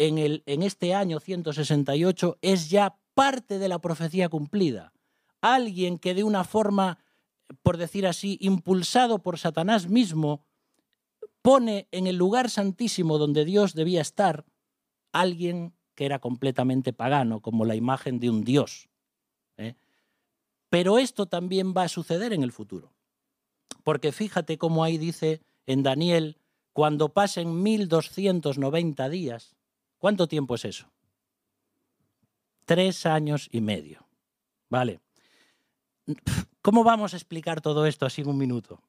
en, 0.00 0.62
este 0.62 0.94
año 0.94 1.20
168 1.20 2.38
es 2.40 2.70
ya 2.70 2.96
parte 3.12 3.58
de 3.58 3.68
la 3.68 3.80
profecía 3.80 4.30
cumplida. 4.30 4.94
Alguien 5.42 5.98
que 5.98 6.14
de 6.14 6.24
una 6.24 6.44
forma, 6.44 6.98
por 7.62 7.76
decir 7.76 8.06
así, 8.06 8.38
impulsado 8.40 9.18
por 9.18 9.38
Satanás 9.38 9.88
mismo, 9.88 10.46
pone 11.42 11.86
en 11.92 12.06
el 12.06 12.16
lugar 12.16 12.48
santísimo 12.48 13.18
donde 13.18 13.44
Dios 13.44 13.74
debía 13.74 14.00
estar 14.00 14.46
alguien 15.12 15.74
que 15.94 16.06
era 16.06 16.18
completamente 16.18 16.94
pagano, 16.94 17.40
como 17.40 17.66
la 17.66 17.76
imagen 17.76 18.20
de 18.20 18.30
un 18.30 18.42
Dios. 18.42 18.88
¿eh? 19.58 19.74
Pero 20.70 20.98
esto 20.98 21.26
también 21.26 21.74
va 21.76 21.82
a 21.82 21.88
suceder 21.88 22.32
en 22.32 22.42
el 22.42 22.52
futuro. 22.52 22.94
Porque 23.84 24.12
fíjate 24.12 24.56
cómo 24.56 24.82
ahí 24.82 24.96
dice 24.96 25.42
en 25.66 25.82
Daniel, 25.82 26.38
cuando 26.72 27.12
pasen 27.12 27.62
1290 27.62 29.08
días, 29.10 29.56
¿cuánto 30.00 30.26
tiempo 30.26 30.56
es 30.56 30.64
eso? 30.64 30.90
Tres 32.64 33.06
años 33.06 33.48
y 33.52 33.60
medio. 33.60 34.04
Vale. 34.68 34.98
¿Cómo 36.62 36.82
vamos 36.82 37.14
a 37.14 37.16
explicar 37.16 37.60
todo 37.60 37.86
esto 37.86 38.06
así 38.06 38.22
en 38.22 38.28
un 38.28 38.38
minuto? 38.38 38.82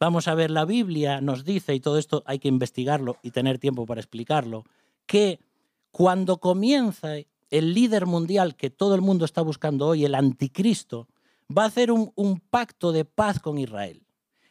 Vamos 0.00 0.26
a 0.26 0.34
ver, 0.34 0.50
la 0.50 0.64
Biblia 0.64 1.20
nos 1.20 1.44
dice, 1.44 1.74
y 1.74 1.80
todo 1.80 1.96
esto 1.96 2.24
hay 2.26 2.40
que 2.40 2.48
investigarlo 2.48 3.18
y 3.22 3.30
tener 3.30 3.60
tiempo 3.60 3.86
para 3.86 4.00
explicarlo, 4.00 4.64
que 5.06 5.38
cuando 5.92 6.38
comienza 6.38 7.14
el 7.50 7.74
líder 7.74 8.06
mundial 8.06 8.56
que 8.56 8.70
todo 8.70 8.96
el 8.96 9.00
mundo 9.00 9.24
está 9.24 9.42
buscando 9.42 9.86
hoy, 9.86 10.04
el 10.04 10.16
anticristo, 10.16 11.06
va 11.56 11.64
a 11.64 11.66
hacer 11.66 11.92
un, 11.92 12.10
un 12.16 12.40
pacto 12.40 12.90
de 12.90 13.04
paz 13.04 13.38
con 13.38 13.58
Israel. 13.58 14.04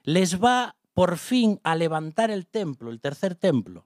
Les 0.03 0.41
va 0.41 0.75
por 0.93 1.17
fin 1.17 1.59
a 1.63 1.75
levantar 1.75 2.31
el 2.31 2.47
templo, 2.47 2.89
el 2.91 3.01
tercer 3.01 3.35
templo. 3.35 3.85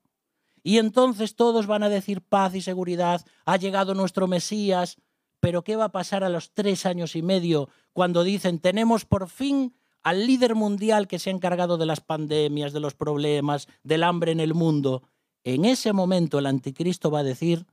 Y 0.66 0.80
entonces 0.80 1.36
todos 1.36 1.68
van 1.68 1.84
a 1.84 1.90
decir 1.90 2.22
paz 2.22 2.56
y 2.56 2.62
seguridad, 2.62 3.24
ha 3.46 3.58
llegado 3.58 3.94
nuestro 3.94 4.28
Mesías, 4.28 4.98
pero 5.40 5.64
¿qué 5.64 5.76
va 5.76 5.86
a 5.86 5.92
pasar 5.92 6.24
a 6.24 6.30
los 6.30 6.54
tres 6.54 6.88
años 6.88 7.16
y 7.16 7.22
medio 7.22 7.70
cuando 7.94 8.24
dicen 8.24 8.58
tenemos 8.58 9.06
por 9.06 9.30
fin 9.30 9.76
al 10.02 10.26
líder 10.26 10.56
mundial 10.56 11.08
que 11.08 11.20
se 11.20 11.30
ha 11.30 11.34
encargado 11.34 11.78
de 11.78 11.86
las 11.86 12.02
pandemias, 12.02 12.74
de 12.74 12.80
los 12.80 12.96
problemas, 12.96 13.68
del 13.84 14.02
hambre 14.02 14.32
en 14.32 14.40
el 14.40 14.56
mundo? 14.56 15.04
en 15.46 15.64
ese 15.64 15.94
momento 15.94 16.40
el 16.40 16.48
anticristo 16.48 17.12
va 17.12 17.20
a 17.20 17.24
decir, 17.24 17.68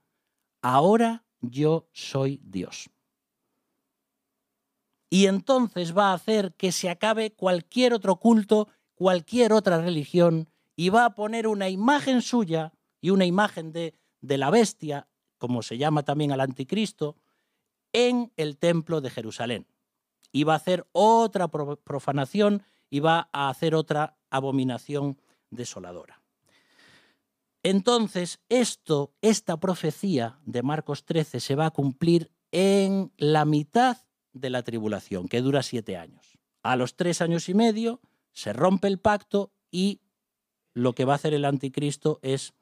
ahora 0.60 1.24
yo 1.40 1.88
soy 1.92 2.38
Dios. 2.44 2.90
Y 5.10 5.26
entonces 5.26 5.96
va 5.96 6.10
a 6.10 6.14
hacer 6.14 6.54
que 6.54 6.70
se 6.70 6.90
acabe 6.90 7.32
cualquier 7.32 7.94
otro 7.94 8.16
culto, 8.16 8.68
cualquier 8.94 9.54
otra 9.54 9.80
religión, 9.80 10.50
y 10.76 10.90
va 10.90 11.06
a 11.06 11.14
poner 11.14 11.46
una 11.46 11.70
imagen 11.70 12.22
suya 12.22 12.72
y 13.02 13.10
una 13.10 13.26
imagen 13.26 13.72
de, 13.72 13.94
de 14.22 14.38
la 14.38 14.48
bestia, 14.48 15.08
como 15.36 15.60
se 15.60 15.76
llama 15.76 16.04
también 16.04 16.32
al 16.32 16.40
anticristo, 16.40 17.16
en 17.92 18.32
el 18.38 18.56
templo 18.56 19.02
de 19.02 19.10
Jerusalén. 19.10 19.66
Y 20.30 20.44
va 20.44 20.54
a 20.54 20.56
hacer 20.56 20.86
otra 20.92 21.48
profanación 21.48 22.62
y 22.88 23.00
va 23.00 23.28
a 23.32 23.50
hacer 23.50 23.74
otra 23.74 24.16
abominación 24.30 25.20
desoladora. 25.50 26.22
Entonces, 27.62 28.40
esto, 28.48 29.12
esta 29.20 29.60
profecía 29.60 30.38
de 30.46 30.62
Marcos 30.62 31.04
13 31.04 31.38
se 31.40 31.54
va 31.54 31.66
a 31.66 31.70
cumplir 31.70 32.32
en 32.50 33.12
la 33.18 33.44
mitad 33.44 33.98
de 34.32 34.50
la 34.50 34.62
tribulación, 34.62 35.28
que 35.28 35.42
dura 35.42 35.62
siete 35.62 35.96
años. 35.96 36.38
A 36.62 36.76
los 36.76 36.96
tres 36.96 37.20
años 37.20 37.48
y 37.48 37.54
medio 37.54 38.00
se 38.32 38.52
rompe 38.52 38.88
el 38.88 38.98
pacto 38.98 39.52
y 39.70 40.00
lo 40.74 40.94
que 40.94 41.04
va 41.04 41.14
a 41.14 41.16
hacer 41.16 41.34
el 41.34 41.44
anticristo 41.44 42.18
es 42.22 42.54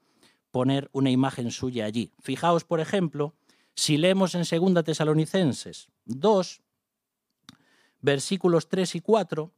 poner 0.51 0.89
una 0.91 1.09
imagen 1.09 1.51
suya 1.51 1.85
allí. 1.85 2.11
Fijaos, 2.19 2.63
por 2.63 2.79
ejemplo, 2.79 3.33
si 3.73 3.97
leemos 3.97 4.35
en 4.35 4.43
2 4.43 4.83
Tesalonicenses 4.83 5.89
2, 6.05 6.61
versículos 8.01 8.67
3 8.67 8.95
y 8.95 9.01
4, 9.01 9.51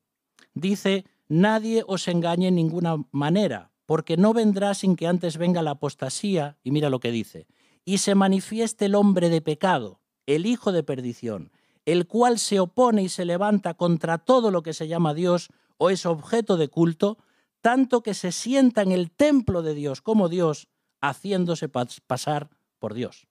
dice, 0.53 1.05
nadie 1.27 1.83
os 1.87 2.07
engañe 2.07 2.47
en 2.47 2.55
ninguna 2.55 2.97
manera, 3.11 3.71
porque 3.85 4.17
no 4.17 4.33
vendrá 4.33 4.73
sin 4.73 4.95
que 4.95 5.07
antes 5.07 5.37
venga 5.37 5.61
la 5.61 5.71
apostasía, 5.71 6.57
y 6.63 6.71
mira 6.71 6.89
lo 6.89 6.99
que 6.99 7.11
dice, 7.11 7.47
y 7.85 7.97
se 7.97 8.15
manifieste 8.15 8.85
el 8.85 8.95
hombre 8.95 9.29
de 9.29 9.41
pecado, 9.41 9.99
el 10.25 10.45
hijo 10.45 10.71
de 10.71 10.83
perdición, 10.83 11.51
el 11.85 12.07
cual 12.07 12.39
se 12.39 12.59
opone 12.59 13.03
y 13.03 13.09
se 13.09 13.25
levanta 13.25 13.73
contra 13.73 14.17
todo 14.19 14.51
lo 14.51 14.63
que 14.63 14.73
se 14.73 14.87
llama 14.87 15.13
Dios 15.13 15.49
o 15.77 15.89
es 15.89 16.05
objeto 16.05 16.55
de 16.55 16.69
culto, 16.69 17.17
tanto 17.61 18.03
que 18.03 18.13
se 18.13 18.31
sienta 18.31 18.81
en 18.81 18.91
el 18.91 19.11
templo 19.11 19.61
de 19.63 19.73
Dios 19.73 20.01
como 20.01 20.29
Dios, 20.29 20.69
haciéndose 21.03 21.69
pasar 21.69 22.49
por 22.79 22.93
Dios. 22.93 23.27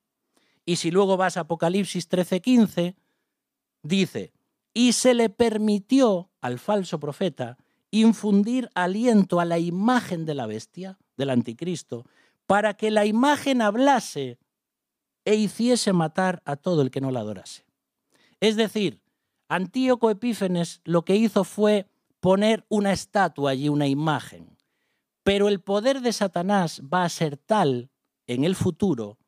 Y 0.65 0.77
si 0.77 0.91
luego 0.91 1.17
vas 1.17 1.37
a 1.37 1.41
Apocalipsis 1.41 2.09
13:15, 2.09 2.95
dice, 3.83 4.33
y 4.75 4.93
se 4.93 5.15
le 5.15 5.31
permitió 5.31 6.31
al 6.41 6.59
falso 6.59 7.01
profeta 7.01 7.57
infundir 7.91 8.71
aliento 8.75 9.41
a 9.41 9.45
la 9.45 9.59
imagen 9.59 10.25
de 10.25 10.35
la 10.35 10.47
bestia, 10.47 10.99
del 11.17 11.31
anticristo, 11.31 12.07
para 12.47 12.75
que 12.75 12.91
la 12.91 13.07
imagen 13.07 13.63
hablase 13.63 14.39
e 15.25 15.35
hiciese 15.35 15.93
matar 15.93 16.43
a 16.45 16.57
todo 16.57 16.83
el 16.83 16.91
que 16.91 17.01
no 17.01 17.11
la 17.11 17.21
adorase. 17.21 17.65
Es 18.41 18.57
decir, 18.57 19.01
Antíoco 19.49 20.11
Epífenes 20.11 20.81
lo 20.85 21.05
que 21.05 21.17
hizo 21.17 21.45
fue 21.45 21.87
poner 22.21 22.65
una 22.69 22.93
estatua 22.93 23.51
allí, 23.51 23.69
una 23.69 23.87
imagen. 23.87 24.57
Pero 25.23 25.49
el 25.49 25.61
poder 25.61 26.01
de 26.01 26.13
Satanás 26.13 26.83
va 26.83 27.05
a 27.05 27.09
ser 27.09 27.37
tal 27.37 27.91
en 28.27 28.45
el 28.45 28.57
futuro 28.57 29.19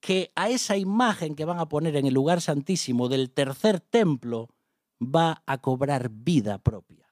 que 0.00 0.32
a 0.34 0.48
esa 0.48 0.76
imagen 0.76 1.36
que 1.36 1.44
van 1.44 1.60
a 1.60 1.68
poner 1.68 1.96
en 1.96 2.06
el 2.06 2.14
lugar 2.14 2.40
santísimo 2.40 3.08
del 3.08 3.30
tercer 3.30 3.80
templo 3.80 4.48
va 5.00 5.42
a 5.46 5.58
cobrar 5.58 6.10
vida 6.10 6.58
propia. 6.58 7.08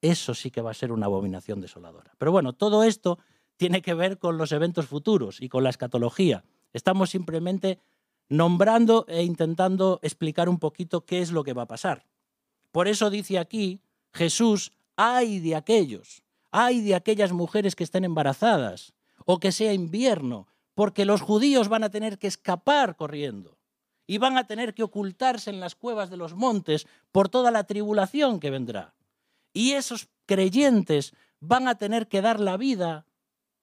Eso 0.00 0.34
sí 0.34 0.50
que 0.50 0.60
va 0.60 0.70
a 0.70 0.74
ser 0.74 0.92
una 0.92 1.06
abominación 1.06 1.60
desoladora. 1.60 2.12
Pero 2.18 2.30
bueno, 2.30 2.52
todo 2.52 2.84
esto 2.84 3.18
tiene 3.56 3.82
que 3.82 3.94
ver 3.94 4.18
con 4.18 4.36
los 4.38 4.52
eventos 4.52 4.86
futuros 4.86 5.40
y 5.40 5.48
con 5.48 5.64
la 5.64 5.70
escatología. 5.70 6.44
Estamos 6.72 7.10
simplemente 7.10 7.78
nombrando 8.28 9.06
e 9.08 9.22
intentando 9.22 10.00
explicar 10.02 10.48
un 10.48 10.58
poquito 10.58 11.04
qué 11.04 11.20
es 11.20 11.30
lo 11.30 11.42
que 11.42 11.52
va 11.52 11.62
a 11.62 11.68
pasar. 11.68 12.06
Por 12.70 12.88
eso 12.88 13.10
dice 13.10 13.38
aquí 13.38 13.80
Jesús, 14.12 14.72
ay 14.96 15.40
de 15.40 15.56
aquellos, 15.56 16.22
ay 16.50 16.80
de 16.80 16.94
aquellas 16.94 17.32
mujeres 17.32 17.74
que 17.74 17.84
estén 17.84 18.04
embarazadas 18.04 18.94
o 19.24 19.38
que 19.38 19.52
sea 19.52 19.72
invierno, 19.72 20.46
porque 20.74 21.04
los 21.04 21.20
judíos 21.20 21.68
van 21.68 21.84
a 21.84 21.90
tener 21.90 22.18
que 22.18 22.26
escapar 22.26 22.96
corriendo 22.96 23.58
y 24.06 24.18
van 24.18 24.36
a 24.36 24.46
tener 24.46 24.74
que 24.74 24.82
ocultarse 24.82 25.50
en 25.50 25.60
las 25.60 25.74
cuevas 25.74 26.10
de 26.10 26.16
los 26.16 26.34
montes 26.34 26.86
por 27.10 27.28
toda 27.28 27.50
la 27.50 27.64
tribulación 27.64 28.38
que 28.40 28.50
vendrá. 28.50 28.94
Y 29.52 29.72
esos 29.72 30.08
creyentes 30.26 31.14
van 31.40 31.68
a 31.68 31.76
tener 31.76 32.08
que 32.08 32.20
dar 32.20 32.40
la 32.40 32.56
vida 32.56 33.06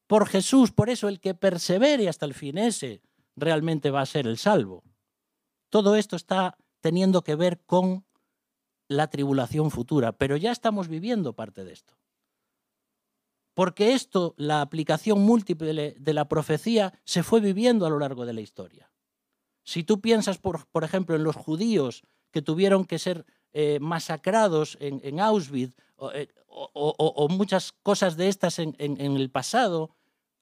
por 0.08 0.28
Jesús, 0.28 0.72
por 0.72 0.90
eso 0.90 1.08
el 1.08 1.20
que 1.20 1.34
persevere 1.34 2.10
hasta 2.10 2.26
el 2.26 2.34
fin, 2.34 2.58
ese 2.58 3.02
realmente 3.36 3.92
va 3.92 4.02
a 4.02 4.06
ser 4.06 4.28
el 4.28 4.38
salvo. 4.38 4.84
Todo 5.70 5.96
esto 5.96 6.16
está 6.16 6.58
teniendo 6.82 7.24
que 7.24 7.36
ver 7.36 7.62
con 7.66 8.06
la 8.92 9.08
tribulación 9.10 9.72
futura, 9.72 10.12
pero 10.12 10.38
ya 10.38 10.52
estamos 10.52 10.88
viviendo 10.88 11.34
parte 11.34 11.64
de 11.64 11.74
esto. 11.74 11.98
Porque 13.54 13.94
esto, 13.94 14.34
la 14.38 14.62
aplicación 14.62 15.22
múltiple 15.22 15.96
de 15.98 16.14
la 16.14 16.28
profecía, 16.28 16.94
se 17.04 17.24
fue 17.24 17.40
viviendo 17.40 17.86
a 17.86 17.90
lo 17.90 18.00
largo 18.00 18.26
de 18.26 18.34
la 18.34 18.42
historia. 18.42 18.92
Si 19.64 19.84
tú 19.84 20.02
piensas, 20.02 20.38
por, 20.38 20.84
ejemplo, 20.84 21.16
en 21.16 21.24
los 21.24 21.36
judíos 21.36 22.04
que 22.32 22.42
tuvieron 22.42 22.86
que 22.86 23.00
ser 23.00 23.26
eh, 23.54 23.80
masacrados 23.82 24.78
en, 24.80 25.20
Auschwitz 25.20 25.76
eh, 26.14 26.28
o, 26.48 27.28
muchas 27.30 27.72
cosas 27.72 28.18
de 28.18 28.28
estas 28.30 28.60
en 28.60 28.76
el 28.78 29.30
pasado, 29.30 29.92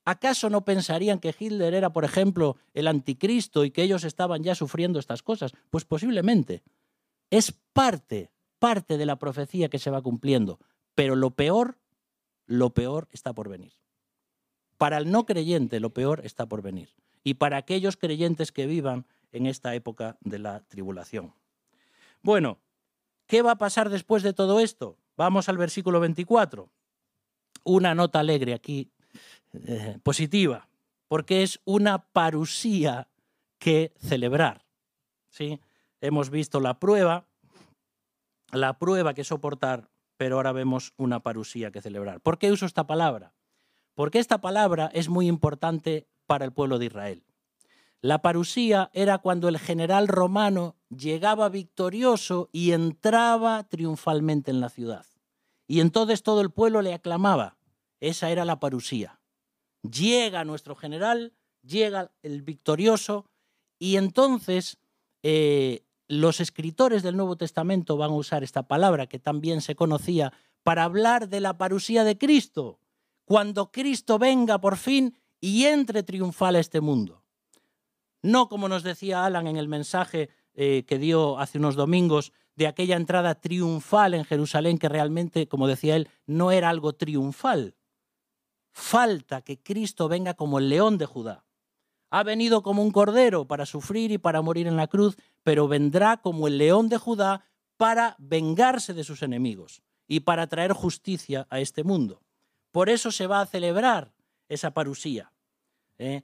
¿acaso 0.06 0.50
no 0.50 0.66
pensarían 0.66 1.20
que 1.20 1.36
Hitler 1.38 1.74
era, 1.74 1.92
por 1.92 2.06
ejemplo, 2.06 2.58
el 2.74 2.88
anticristo 2.88 3.66
y 3.66 3.72
que 3.72 3.84
ellos 3.84 4.04
estaban 4.04 4.44
ya 4.44 4.56
sufriendo 4.56 5.00
estas 5.00 5.22
cosas? 5.22 5.52
Pues 5.70 5.86
posiblemente. 5.86 6.64
Es 7.30 7.52
parte, 7.74 8.32
parte 8.60 8.98
de 8.98 9.06
la 9.06 9.18
profecía 9.18 9.70
que 9.70 9.80
se 9.80 9.90
va 9.90 10.02
cumpliendo. 10.02 10.60
Pero 10.96 11.16
lo 11.16 11.32
peor 11.32 11.78
lo 12.50 12.72
peor 12.72 13.08
está 13.12 13.32
por 13.32 13.48
venir. 13.48 13.74
Para 14.78 14.98
el 14.98 15.12
no 15.12 15.26
creyente, 15.26 15.80
lo 15.80 15.94
peor 15.94 16.22
está 16.26 16.48
por 16.48 16.64
venir. 16.64 16.90
Y 17.24 17.36
para 17.36 17.58
aquellos 17.58 17.96
creyentes 17.96 18.52
que 18.52 18.66
vivan 18.66 19.06
en 19.32 19.46
esta 19.46 19.76
época 19.76 20.18
de 20.22 20.40
la 20.40 20.62
tribulación. 20.62 21.36
Bueno, 22.24 22.58
¿qué 23.28 23.44
va 23.44 23.52
a 23.52 23.58
pasar 23.58 23.90
después 23.90 24.24
de 24.24 24.34
todo 24.34 24.60
esto? 24.60 24.98
Vamos 25.16 25.48
al 25.48 25.60
versículo 25.60 26.00
24. 26.00 26.72
Una 27.66 27.94
nota 27.94 28.20
alegre 28.20 28.56
aquí, 28.56 28.90
eh, 29.54 30.00
positiva, 30.02 30.70
porque 31.08 31.44
es 31.44 31.60
una 31.66 32.00
parusía 32.00 33.10
que 33.60 33.94
celebrar. 34.00 34.66
¿sí? 35.30 35.60
Hemos 36.02 36.32
visto 36.32 36.60
la 36.60 36.80
prueba, 36.80 37.28
la 38.52 38.78
prueba 38.78 39.14
que 39.14 39.24
soportar 39.24 39.90
pero 40.20 40.36
ahora 40.36 40.52
vemos 40.52 40.94
una 40.98 41.22
parusía 41.22 41.72
que 41.72 41.82
celebrar. 41.82 42.20
¿Por 42.20 42.40
qué 42.40 42.52
uso 42.52 42.66
esta 42.66 42.86
palabra? 42.86 43.34
Porque 43.96 44.20
esta 44.20 44.42
palabra 44.42 44.92
es 44.94 45.08
muy 45.08 45.30
importante 45.30 46.10
para 46.26 46.44
el 46.44 46.52
pueblo 46.52 46.78
de 46.78 46.88
Israel. 46.88 47.24
La 48.02 48.22
parusía 48.22 48.92
era 48.94 49.20
cuando 49.20 49.48
el 49.48 49.58
general 49.58 50.10
romano 50.10 50.76
llegaba 50.90 51.48
victorioso 51.48 52.50
y 52.52 52.74
entraba 52.74 53.64
triunfalmente 53.70 54.52
en 54.52 54.60
la 54.60 54.68
ciudad. 54.68 55.06
Y 55.68 55.80
entonces 55.80 56.22
todo 56.22 56.42
el 56.42 56.52
pueblo 56.52 56.82
le 56.82 56.94
aclamaba. 56.94 57.56
Esa 58.02 58.30
era 58.30 58.44
la 58.44 58.60
parusía. 58.60 59.22
Llega 59.84 60.44
nuestro 60.44 60.76
general, 60.76 61.34
llega 61.62 62.12
el 62.24 62.42
victorioso, 62.42 63.30
y 63.80 63.96
entonces 63.96 64.80
eh, 65.24 65.86
los 66.10 66.42
escritores 66.42 67.04
del 67.04 67.16
Nuevo 67.16 67.38
Testamento 67.38 67.96
van 67.96 68.10
a 68.10 68.16
usar 68.16 68.44
esta 68.44 68.64
palabra 68.68 69.08
que 69.08 69.20
también 69.20 69.62
se 69.62 69.76
conocía 69.76 70.34
para 70.64 70.84
hablar 70.84 71.30
de 71.30 71.40
la 71.40 71.58
parusía 71.58 72.04
de 72.04 72.18
Cristo, 72.18 72.80
cuando 73.26 73.72
Cristo 73.72 74.18
venga 74.18 74.60
por 74.60 74.76
fin 74.76 75.16
y 75.40 75.66
entre 75.66 76.02
triunfal 76.02 76.56
a 76.56 76.60
este 76.60 76.82
mundo. 76.82 77.24
No 78.24 78.50
como 78.50 78.68
nos 78.68 78.82
decía 78.82 79.24
Alan 79.24 79.46
en 79.46 79.56
el 79.56 79.68
mensaje 79.68 80.30
eh, 80.56 80.84
que 80.88 80.98
dio 80.98 81.38
hace 81.40 81.60
unos 81.60 81.76
domingos 81.76 82.34
de 82.56 82.68
aquella 82.68 82.98
entrada 82.98 83.36
triunfal 83.36 84.16
en 84.16 84.26
Jerusalén 84.26 84.80
que 84.80 84.90
realmente, 84.90 85.48
como 85.48 85.68
decía 85.68 85.96
él, 85.96 86.10
no 86.26 86.52
era 86.52 86.70
algo 86.70 86.94
triunfal. 86.94 87.76
Falta 88.72 89.42
que 89.42 89.62
Cristo 89.62 90.10
venga 90.10 90.34
como 90.34 90.58
el 90.58 90.70
león 90.70 90.98
de 90.98 91.06
Judá. 91.06 91.46
Ha 92.10 92.24
venido 92.24 92.64
como 92.64 92.82
un 92.82 92.92
cordero 92.92 93.46
para 93.46 93.68
sufrir 93.68 94.12
y 94.12 94.18
para 94.18 94.42
morir 94.42 94.68
en 94.68 94.76
la 94.76 94.88
cruz, 94.88 95.16
pero 95.44 95.68
vendrá 95.68 96.18
como 96.18 96.48
el 96.48 96.58
león 96.58 96.90
de 96.90 96.98
Judá 96.98 97.46
para 97.78 98.16
vengarse 98.20 98.94
de 98.94 99.04
sus 99.04 99.24
enemigos 99.24 99.82
y 100.08 100.22
para 100.22 100.48
traer 100.48 100.74
justicia 100.74 101.48
a 101.50 101.60
este 101.60 101.84
mundo. 101.84 102.22
Por 102.72 102.90
eso 102.90 103.12
se 103.12 103.28
va 103.28 103.42
a 103.42 103.46
celebrar 103.46 104.14
esa 104.48 104.72
parusía. 104.72 105.32
¿eh? 105.98 106.24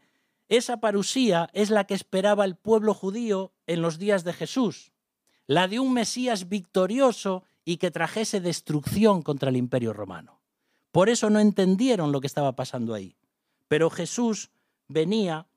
Esa 0.50 0.78
parusía 0.78 1.50
es 1.54 1.70
la 1.70 1.86
que 1.86 1.94
esperaba 1.94 2.46
el 2.46 2.56
pueblo 2.56 2.94
judío 2.94 3.54
en 3.68 3.82
los 3.82 3.98
días 3.98 4.24
de 4.24 4.34
Jesús, 4.34 4.92
la 5.48 5.68
de 5.68 5.80
un 5.80 5.94
Mesías 5.94 6.50
victorioso 6.50 7.44
y 7.64 7.78
que 7.78 7.92
trajese 7.92 8.42
destrucción 8.42 9.22
contra 9.22 9.50
el 9.50 9.58
imperio 9.58 9.94
romano. 9.94 10.42
Por 10.92 11.10
eso 11.10 11.30
no 11.30 11.40
entendieron 11.40 12.12
lo 12.12 12.22
que 12.22 12.28
estaba 12.28 12.56
pasando 12.56 12.94
ahí. 12.94 13.16
Pero 13.68 13.90
Jesús 13.90 14.52
venía 14.88 15.48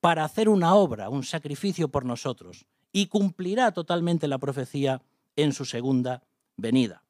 para 0.00 0.24
hacer 0.24 0.48
una 0.48 0.74
obra, 0.74 1.08
un 1.08 1.24
sacrificio 1.24 1.88
por 1.88 2.04
nosotros, 2.04 2.66
y 2.92 3.06
cumplirá 3.06 3.72
totalmente 3.72 4.28
la 4.28 4.38
profecía 4.38 5.02
en 5.36 5.52
su 5.52 5.64
segunda 5.64 6.22
venida. 6.56 7.04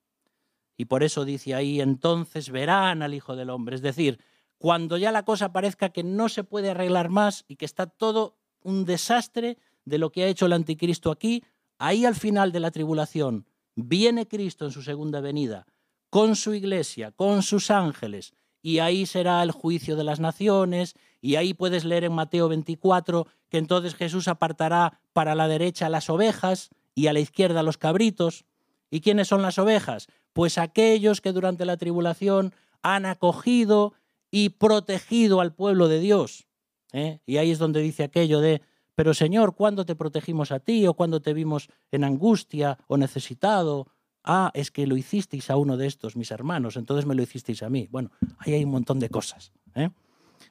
Y 0.76 0.86
por 0.86 1.02
eso 1.02 1.24
dice 1.24 1.54
ahí, 1.54 1.80
entonces 1.80 2.50
verán 2.50 3.02
al 3.02 3.14
Hijo 3.14 3.36
del 3.36 3.50
Hombre. 3.50 3.76
Es 3.76 3.82
decir, 3.82 4.18
cuando 4.58 4.96
ya 4.96 5.12
la 5.12 5.24
cosa 5.24 5.52
parezca 5.52 5.90
que 5.90 6.02
no 6.02 6.28
se 6.28 6.44
puede 6.44 6.70
arreglar 6.70 7.08
más 7.08 7.44
y 7.48 7.56
que 7.56 7.64
está 7.64 7.86
todo 7.86 8.36
un 8.62 8.84
desastre 8.84 9.58
de 9.84 9.98
lo 9.98 10.10
que 10.10 10.24
ha 10.24 10.28
hecho 10.28 10.46
el 10.46 10.52
anticristo 10.52 11.10
aquí, 11.10 11.44
ahí 11.78 12.04
al 12.04 12.14
final 12.14 12.52
de 12.52 12.60
la 12.60 12.70
tribulación 12.70 13.46
viene 13.74 14.28
Cristo 14.28 14.64
en 14.64 14.70
su 14.70 14.82
segunda 14.82 15.20
venida, 15.20 15.66
con 16.10 16.36
su 16.36 16.54
iglesia, 16.54 17.12
con 17.12 17.42
sus 17.42 17.70
ángeles, 17.70 18.34
y 18.62 18.78
ahí 18.78 19.06
será 19.06 19.42
el 19.42 19.52
juicio 19.52 19.96
de 19.96 20.04
las 20.04 20.20
naciones, 20.20 20.94
y 21.20 21.36
ahí 21.36 21.54
puedes 21.54 21.84
leer 21.84 22.04
en 22.04 22.12
Mateo 22.12 22.48
24 22.48 23.26
que 23.48 23.58
entonces 23.58 23.94
Jesús 23.94 24.28
apartará 24.28 25.00
para 25.12 25.34
la 25.34 25.48
derecha 25.48 25.88
las 25.88 26.08
ovejas 26.08 26.70
y 26.94 27.08
a 27.08 27.12
la 27.12 27.20
izquierda 27.20 27.62
los 27.62 27.78
cabritos. 27.78 28.44
¿Y 28.90 29.00
quiénes 29.00 29.28
son 29.28 29.42
las 29.42 29.58
ovejas? 29.58 30.08
Pues 30.32 30.58
aquellos 30.58 31.20
que 31.20 31.32
durante 31.32 31.64
la 31.64 31.76
tribulación 31.76 32.54
han 32.82 33.06
acogido 33.06 33.94
y 34.30 34.50
protegido 34.50 35.40
al 35.40 35.54
pueblo 35.54 35.88
de 35.88 36.00
Dios. 36.00 36.46
¿eh? 36.92 37.20
Y 37.26 37.36
ahí 37.36 37.50
es 37.50 37.58
donde 37.58 37.80
dice 37.80 38.04
aquello 38.04 38.40
de, 38.40 38.62
pero 38.94 39.14
Señor, 39.14 39.54
¿cuándo 39.54 39.84
te 39.84 39.96
protegimos 39.96 40.52
a 40.52 40.60
ti 40.60 40.86
o 40.86 40.94
cuándo 40.94 41.20
te 41.20 41.34
vimos 41.34 41.68
en 41.90 42.04
angustia 42.04 42.78
o 42.86 42.96
necesitado? 42.96 43.88
Ah, 44.24 44.50
es 44.54 44.70
que 44.70 44.86
lo 44.86 44.96
hicisteis 44.96 45.50
a 45.50 45.56
uno 45.56 45.76
de 45.76 45.86
estos, 45.86 46.16
mis 46.16 46.30
hermanos, 46.30 46.76
entonces 46.76 47.06
me 47.06 47.14
lo 47.14 47.22
hicisteis 47.22 47.62
a 47.62 47.70
mí. 47.70 47.88
Bueno, 47.90 48.10
ahí 48.38 48.54
hay 48.54 48.64
un 48.64 48.70
montón 48.70 48.98
de 48.98 49.08
cosas. 49.08 49.52
¿eh? 49.74 49.90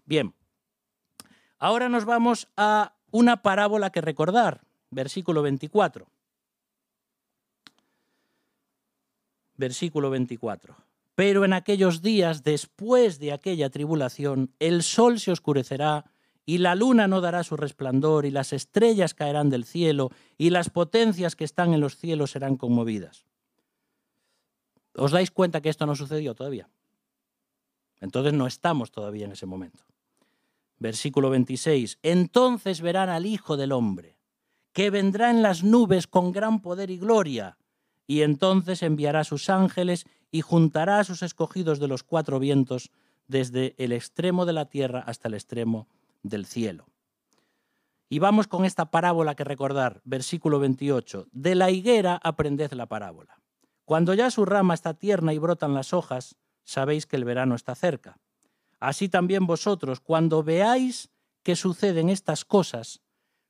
Bien, 0.06 0.34
ahora 1.60 1.90
nos 1.90 2.06
vamos 2.06 2.48
a 2.58 2.94
una 3.12 3.42
parábola 3.42 3.92
que 3.92 4.02
recordar, 4.02 4.62
versículo 4.90 5.42
24. 5.42 6.08
Versículo 9.56 10.10
24. 10.10 10.76
Pero 11.16 11.44
en 11.44 11.54
aquellos 11.54 12.02
días, 12.02 12.44
después 12.44 13.20
de 13.20 13.34
aquella 13.34 13.70
tribulación, 13.70 14.54
el 14.60 14.84
sol 14.84 15.20
se 15.20 15.32
oscurecerá 15.32 16.06
y 16.46 16.60
la 16.60 16.74
luna 16.76 17.08
no 17.08 17.22
dará 17.22 17.44
su 17.44 17.58
resplandor, 17.58 18.26
y 18.26 18.32
las 18.32 18.54
estrellas 18.54 19.14
caerán 19.14 19.52
del 19.52 19.66
cielo, 19.66 20.10
y 20.36 20.50
las 20.50 20.72
potencias 20.72 21.36
que 21.36 21.44
están 21.44 21.76
en 21.76 21.80
los 21.80 21.96
cielos 21.96 22.32
serán 22.32 22.58
conmovidas. 22.58 23.26
¿Os 24.96 25.12
dais 25.12 25.30
cuenta 25.30 25.62
que 25.62 25.70
esto 25.70 25.86
no 25.86 25.96
sucedió 25.96 26.34
todavía? 26.34 26.68
Entonces 28.02 28.34
no 28.34 28.48
estamos 28.48 28.90
todavía 28.90 29.26
en 29.26 29.34
ese 29.34 29.46
momento. 29.46 29.84
Versículo 30.80 31.30
26. 31.30 32.00
Entonces 32.02 32.82
verán 32.82 33.10
al 33.10 33.26
Hijo 33.26 33.58
del 33.58 33.72
Hombre, 33.72 34.18
que 34.74 34.90
vendrá 34.90 35.30
en 35.30 35.42
las 35.42 35.64
nubes 35.64 36.08
con 36.08 36.32
gran 36.32 36.62
poder 36.62 36.90
y 36.90 36.98
gloria, 36.98 37.58
y 38.08 38.22
entonces 38.22 38.82
enviará 38.82 39.24
sus 39.24 39.50
ángeles 39.50 40.06
y 40.32 40.42
juntará 40.42 41.00
a 41.00 41.04
sus 41.04 41.22
escogidos 41.22 41.80
de 41.80 41.88
los 41.88 42.04
cuatro 42.04 42.40
vientos, 42.40 42.92
desde 43.28 43.76
el 43.78 43.92
extremo 43.92 44.46
de 44.46 44.54
la 44.54 44.66
tierra 44.66 45.04
hasta 45.06 45.28
el 45.28 45.36
extremo 45.36 45.88
del 46.24 46.46
cielo. 46.46 46.88
Y 48.10 48.18
vamos 48.18 48.48
con 48.48 48.66
esta 48.66 48.90
parábola 48.90 49.36
que 49.36 49.44
recordar, 49.44 50.02
versículo 50.04 50.60
28. 50.60 51.28
De 51.32 51.54
la 51.54 51.70
higuera 51.70 52.20
aprended 52.24 52.72
la 52.74 52.88
parábola. 52.88 53.40
Cuando 53.86 54.16
ya 54.16 54.32
su 54.32 54.46
rama 54.46 54.74
está 54.74 54.96
tierna 54.96 55.34
y 55.34 55.38
brotan 55.38 55.76
las 55.76 55.94
hojas, 55.94 56.36
sabéis 56.64 57.06
que 57.06 57.18
el 57.18 57.26
verano 57.26 57.54
está 57.54 57.76
cerca. 57.76 58.18
Así 58.80 59.10
también 59.10 59.46
vosotros, 59.46 60.00
cuando 60.00 60.44
veáis 60.44 61.10
que 61.44 61.56
suceden 61.56 62.10
estas 62.10 62.46
cosas, 62.46 63.02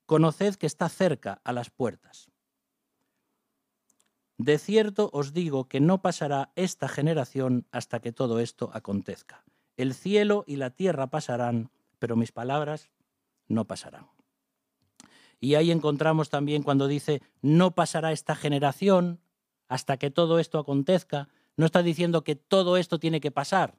conoced 0.06 0.56
que 0.56 0.65
está 0.65 0.89
cerca 0.89 1.42
a 1.44 1.54
las 1.54 1.70
puertas. 1.70 2.30
De 4.38 4.58
cierto 4.58 5.10
os 5.13 5.34
digo 5.34 5.68
que 5.68 5.80
no 5.80 6.02
pasará 6.02 6.52
esta 6.56 6.88
generación 6.88 7.68
hasta 7.72 8.00
que 8.00 8.12
todo 8.12 8.39
esto 8.39 8.72
acontezca. 8.74 9.44
El 9.76 9.94
cielo 9.94 10.46
y 10.48 10.56
la 10.56 10.70
tierra 10.70 11.08
pasarán, 11.08 11.72
pero 12.00 12.15
mis 12.15 12.32
palabras 12.32 12.89
no 13.48 13.65
pasarán. 13.65 14.08
Y 15.39 15.56
ahí 15.56 15.72
encontramos 15.72 16.30
también 16.30 16.63
cuando 16.63 16.88
dice, 16.88 17.22
no 17.42 17.72
pasará 17.72 18.12
esta 18.12 18.36
generación 18.36 19.20
hasta 19.68 19.98
que 19.98 20.12
todo 20.12 20.39
esto 20.39 20.60
acontezca, 20.60 21.30
no 21.56 21.65
está 21.65 21.84
diciendo 21.84 22.24
que 22.24 22.36
todo 22.36 22.78
esto 22.78 23.00
tiene 23.00 23.22
que 23.22 23.32
pasar. 23.32 23.79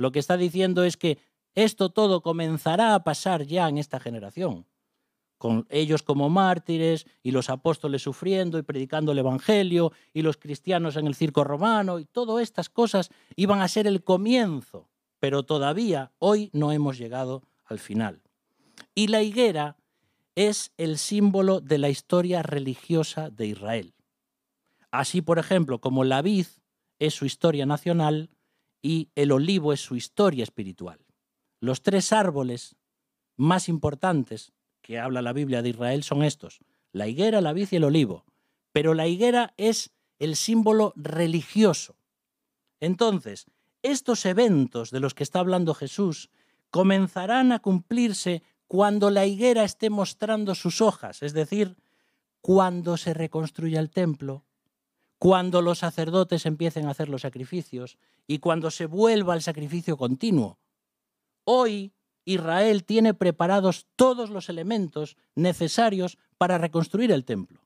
Lo 0.00 0.12
que 0.12 0.18
está 0.18 0.38
diciendo 0.38 0.82
es 0.82 0.96
que 0.96 1.18
esto 1.54 1.90
todo 1.90 2.22
comenzará 2.22 2.94
a 2.94 3.04
pasar 3.04 3.42
ya 3.44 3.68
en 3.68 3.76
esta 3.76 4.00
generación, 4.00 4.64
con 5.36 5.66
ellos 5.68 6.02
como 6.02 6.30
mártires 6.30 7.04
y 7.22 7.32
los 7.32 7.50
apóstoles 7.50 8.00
sufriendo 8.00 8.56
y 8.56 8.62
predicando 8.62 9.12
el 9.12 9.18
Evangelio 9.18 9.92
y 10.14 10.22
los 10.22 10.38
cristianos 10.38 10.96
en 10.96 11.06
el 11.06 11.14
circo 11.14 11.44
romano 11.44 11.98
y 11.98 12.06
todas 12.06 12.42
estas 12.42 12.70
cosas 12.70 13.10
iban 13.36 13.60
a 13.60 13.68
ser 13.68 13.86
el 13.86 14.02
comienzo, 14.02 14.88
pero 15.18 15.42
todavía 15.42 16.12
hoy 16.18 16.48
no 16.54 16.72
hemos 16.72 16.96
llegado 16.96 17.42
al 17.66 17.78
final. 17.78 18.22
Y 18.94 19.08
la 19.08 19.20
higuera 19.20 19.76
es 20.34 20.72
el 20.78 20.96
símbolo 20.96 21.60
de 21.60 21.76
la 21.76 21.90
historia 21.90 22.42
religiosa 22.42 23.28
de 23.28 23.48
Israel. 23.48 23.92
Así, 24.90 25.20
por 25.20 25.38
ejemplo, 25.38 25.78
como 25.78 26.04
la 26.04 26.22
vid 26.22 26.46
es 26.98 27.12
su 27.12 27.26
historia 27.26 27.66
nacional 27.66 28.30
y 28.82 29.10
el 29.14 29.32
olivo 29.32 29.72
es 29.72 29.80
su 29.80 29.96
historia 29.96 30.42
espiritual. 30.42 30.98
Los 31.60 31.82
tres 31.82 32.12
árboles 32.12 32.76
más 33.36 33.68
importantes 33.68 34.52
que 34.80 34.98
habla 34.98 35.22
la 35.22 35.32
Biblia 35.32 35.62
de 35.62 35.70
Israel 35.70 36.02
son 36.02 36.22
estos, 36.22 36.60
la 36.92 37.06
higuera, 37.06 37.40
la 37.40 37.52
vid 37.52 37.68
y 37.70 37.76
el 37.76 37.84
olivo. 37.84 38.24
Pero 38.72 38.94
la 38.94 39.06
higuera 39.06 39.54
es 39.56 39.90
el 40.18 40.36
símbolo 40.36 40.92
religioso. 40.96 41.96
Entonces, 42.80 43.46
estos 43.82 44.24
eventos 44.26 44.90
de 44.90 45.00
los 45.00 45.14
que 45.14 45.22
está 45.22 45.40
hablando 45.40 45.74
Jesús 45.74 46.30
comenzarán 46.70 47.52
a 47.52 47.58
cumplirse 47.58 48.42
cuando 48.66 49.10
la 49.10 49.26
higuera 49.26 49.64
esté 49.64 49.90
mostrando 49.90 50.54
sus 50.54 50.80
hojas, 50.80 51.22
es 51.22 51.32
decir, 51.32 51.76
cuando 52.40 52.96
se 52.96 53.14
reconstruya 53.14 53.80
el 53.80 53.90
templo, 53.90 54.44
cuando 55.20 55.60
los 55.60 55.80
sacerdotes 55.80 56.46
empiecen 56.46 56.86
a 56.86 56.92
hacer 56.92 57.10
los 57.10 57.20
sacrificios 57.20 57.98
y 58.26 58.38
cuando 58.38 58.70
se 58.70 58.86
vuelva 58.86 59.34
al 59.34 59.42
sacrificio 59.42 59.98
continuo. 59.98 60.58
Hoy 61.44 61.92
Israel 62.24 62.84
tiene 62.84 63.12
preparados 63.12 63.86
todos 63.96 64.30
los 64.30 64.48
elementos 64.48 65.18
necesarios 65.34 66.16
para 66.38 66.56
reconstruir 66.56 67.12
el 67.12 67.26
templo. 67.26 67.60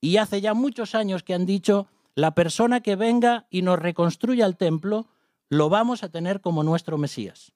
Y 0.00 0.16
hace 0.16 0.40
ya 0.40 0.52
muchos 0.52 0.96
años 0.96 1.22
que 1.22 1.32
han 1.32 1.46
dicho, 1.46 1.86
la 2.16 2.34
persona 2.34 2.80
que 2.80 2.96
venga 2.96 3.46
y 3.50 3.62
nos 3.62 3.78
reconstruya 3.78 4.44
el 4.44 4.56
templo, 4.56 5.06
lo 5.48 5.68
vamos 5.68 6.02
a 6.02 6.08
tener 6.08 6.40
como 6.40 6.64
nuestro 6.64 6.98
Mesías. 6.98 7.52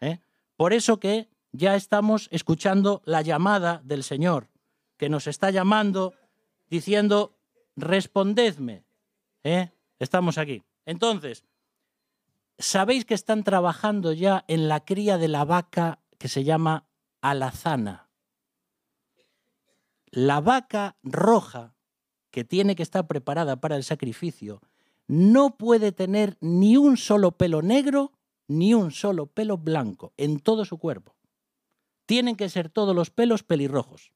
¿eh? 0.00 0.18
Por 0.56 0.72
eso 0.72 0.98
que 0.98 1.28
ya 1.52 1.76
estamos 1.76 2.26
escuchando 2.32 3.00
la 3.04 3.22
llamada 3.22 3.80
del 3.84 4.02
Señor, 4.02 4.48
que 4.96 5.08
nos 5.08 5.28
está 5.28 5.52
llamando 5.52 6.14
diciendo, 6.68 7.36
respondedme. 7.80 8.84
¿eh? 9.44 9.70
Estamos 9.98 10.38
aquí. 10.38 10.62
Entonces, 10.86 11.44
¿sabéis 12.58 13.04
que 13.04 13.14
están 13.14 13.44
trabajando 13.44 14.12
ya 14.12 14.44
en 14.48 14.68
la 14.68 14.84
cría 14.84 15.18
de 15.18 15.28
la 15.28 15.44
vaca 15.44 16.00
que 16.18 16.28
se 16.28 16.44
llama 16.44 16.86
alazana? 17.20 18.08
La 20.10 20.40
vaca 20.40 20.96
roja, 21.02 21.74
que 22.30 22.44
tiene 22.44 22.74
que 22.74 22.82
estar 22.82 23.06
preparada 23.06 23.60
para 23.60 23.76
el 23.76 23.84
sacrificio, 23.84 24.60
no 25.06 25.56
puede 25.56 25.92
tener 25.92 26.36
ni 26.40 26.76
un 26.76 26.96
solo 26.96 27.32
pelo 27.32 27.62
negro 27.62 28.12
ni 28.46 28.74
un 28.74 28.90
solo 28.90 29.26
pelo 29.26 29.58
blanco 29.58 30.12
en 30.16 30.40
todo 30.40 30.64
su 30.64 30.78
cuerpo. 30.78 31.14
Tienen 32.06 32.36
que 32.36 32.48
ser 32.48 32.68
todos 32.68 32.94
los 32.94 33.10
pelos 33.10 33.44
pelirrojos. 33.44 34.12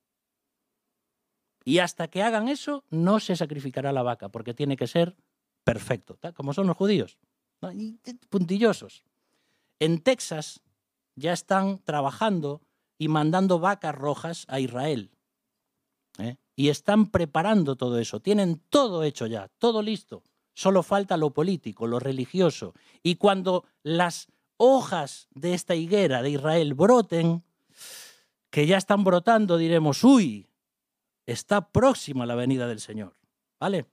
Y 1.65 1.79
hasta 1.79 2.09
que 2.09 2.23
hagan 2.23 2.49
eso, 2.49 2.85
no 2.91 3.21
se 3.21 3.37
sacrificará 3.37 3.93
la 3.93 4.03
vaca, 4.03 4.29
porque 4.29 4.55
tiene 4.55 4.77
que 4.77 4.87
ser 4.87 5.17
perfecto, 5.65 6.19
como 6.35 6.53
son 6.53 6.67
los 6.67 6.77
judíos, 6.77 7.19
puntillosos. 8.29 9.03
En 9.81 10.01
Texas 10.03 10.61
ya 11.17 11.33
están 11.33 11.79
trabajando 11.83 12.61
y 12.99 13.09
mandando 13.09 13.59
vacas 13.59 13.95
rojas 13.95 14.45
a 14.49 14.61
Israel. 14.61 15.11
¿eh? 16.19 16.37
Y 16.55 16.69
están 16.69 17.11
preparando 17.11 17.77
todo 17.77 17.99
eso. 17.99 18.21
Tienen 18.21 18.61
todo 18.69 19.03
hecho 19.03 19.27
ya, 19.27 19.49
todo 19.59 19.83
listo. 19.83 20.23
Solo 20.55 20.83
falta 20.83 21.17
lo 21.17 21.31
político, 21.31 21.87
lo 21.87 21.99
religioso. 21.99 22.75
Y 23.03 23.17
cuando 23.17 23.65
las 23.83 24.29
hojas 24.57 25.29
de 25.35 25.55
esta 25.55 25.75
higuera 25.75 26.23
de 26.23 26.31
Israel 26.31 26.75
broten, 26.75 27.43
que 28.51 28.67
ya 28.67 28.77
están 28.77 29.03
brotando, 29.03 29.57
diremos, 29.57 30.05
uy, 30.05 30.47
está 31.27 31.73
próxima 31.73 32.27
la 32.27 32.35
venida 32.35 32.67
del 32.67 32.81
Señor. 32.81 33.17
¿Vale? 33.61 33.87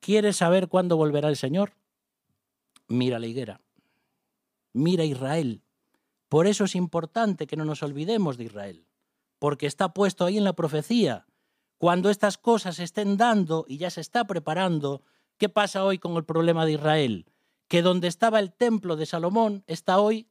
¿Quieres 0.00 0.36
saber 0.36 0.68
cuándo 0.68 0.96
volverá 0.96 1.28
el 1.28 1.36
Señor? 1.36 1.78
mira 2.88 3.18
la 3.18 3.26
higuera, 3.26 3.60
mira 4.72 5.04
Israel. 5.04 5.62
Por 6.28 6.46
eso 6.46 6.64
es 6.64 6.74
importante 6.74 7.46
que 7.46 7.56
no 7.56 7.64
nos 7.64 7.82
olvidemos 7.82 8.36
de 8.36 8.44
Israel, 8.44 8.86
porque 9.38 9.66
está 9.66 9.94
puesto 9.94 10.24
ahí 10.24 10.36
en 10.36 10.44
la 10.44 10.54
profecía. 10.54 11.26
Cuando 11.78 12.10
estas 12.10 12.38
cosas 12.38 12.76
se 12.76 12.84
estén 12.84 13.16
dando 13.16 13.64
y 13.68 13.78
ya 13.78 13.90
se 13.90 14.00
está 14.00 14.26
preparando, 14.26 15.02
¿qué 15.36 15.48
pasa 15.48 15.84
hoy 15.84 15.98
con 15.98 16.16
el 16.16 16.24
problema 16.24 16.66
de 16.66 16.72
Israel? 16.72 17.26
Que 17.68 17.82
donde 17.82 18.08
estaba 18.08 18.40
el 18.40 18.52
templo 18.52 18.96
de 18.96 19.06
Salomón 19.06 19.62
está 19.66 20.00
hoy 20.00 20.28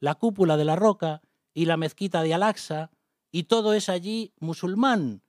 la 0.00 0.14
cúpula 0.14 0.56
de 0.56 0.64
la 0.64 0.76
roca 0.76 1.22
y 1.52 1.64
la 1.64 1.76
mezquita 1.76 2.22
de 2.22 2.34
Al-Aqsa 2.34 2.90
y 3.34 3.42
todo 3.42 3.74
es 3.74 3.88
allí 3.88 4.32
musulmán. 4.38 5.20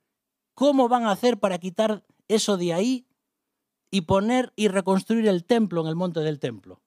¿Cómo 0.54 0.88
van 0.88 1.06
a 1.06 1.12
hacer 1.12 1.40
para 1.40 1.58
quitar 1.58 2.04
eso 2.28 2.56
de 2.56 2.72
ahí 2.72 3.08
y 3.90 4.02
poner 4.02 4.54
y 4.56 4.68
reconstruir 4.68 5.28
el 5.28 5.44
templo 5.44 5.82
en 5.82 5.88
el 5.88 5.96
monte 5.96 6.20
del 6.20 6.40
templo? 6.40 6.84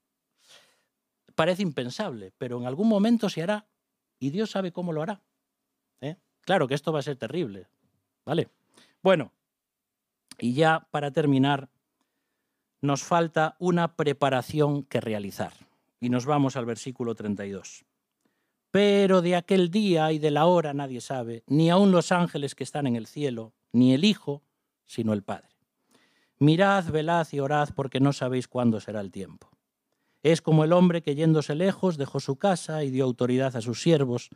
Parece 1.35 1.63
impensable, 1.63 2.33
pero 2.39 2.57
en 2.61 2.69
algún 2.69 2.87
momento 2.87 3.29
se 3.29 3.43
hará 3.43 3.67
y 4.21 4.31
Dios 4.31 4.53
sabe 4.53 4.71
cómo 4.71 4.93
lo 4.93 5.03
hará. 5.03 5.21
¿eh? 6.01 6.19
Claro 6.43 6.69
que 6.69 6.75
esto 6.75 6.93
va 6.93 7.01
a 7.01 7.03
ser 7.03 7.17
terrible. 7.17 7.67
¿Vale? 8.25 8.49
Bueno, 9.03 9.33
y 10.39 10.53
ya 10.53 10.87
para 10.93 11.11
terminar, 11.11 11.69
nos 12.81 13.03
falta 13.03 13.57
una 13.59 13.97
preparación 13.97 14.85
que 14.85 15.01
realizar. 15.01 15.53
Y 15.99 16.11
nos 16.11 16.27
vamos 16.27 16.55
al 16.55 16.65
versículo 16.65 17.17
32. 17.17 17.88
Pero 18.71 19.23
de 19.23 19.35
aquel 19.37 19.71
día 19.71 20.13
y 20.13 20.19
de 20.19 20.31
la 20.31 20.47
hora 20.47 20.75
nadie 20.75 21.01
sabe, 21.01 21.43
ni 21.47 21.71
aun 21.71 21.91
los 21.91 22.13
ángeles 22.13 22.55
que 22.55 22.65
están 22.65 22.87
en 22.87 22.97
el 22.97 23.07
cielo, 23.07 23.55
ni 23.73 23.95
el 23.95 24.05
Hijo, 24.05 24.43
sino 24.85 25.13
el 25.13 25.23
Padre. 25.23 25.49
Mirad, 26.39 26.91
velad 26.91 27.27
y 27.33 27.41
orad 27.41 27.71
porque 27.75 27.99
no 27.99 28.13
sabéis 28.13 28.47
cuándo 28.47 28.81
será 28.81 29.01
el 29.01 29.11
tiempo. 29.11 29.51
Es 30.23 30.43
como 30.43 30.65
el 30.65 30.73
hombre 30.73 31.03
que 31.03 31.15
yéndose 31.15 31.55
lejos 31.55 31.97
dejó 31.97 32.21
su 32.21 32.37
casa 32.37 32.85
y 32.85 32.91
dio 32.91 33.05
autoridad 33.05 33.57
a 33.57 33.61
sus 33.61 33.81
siervos, 33.81 34.31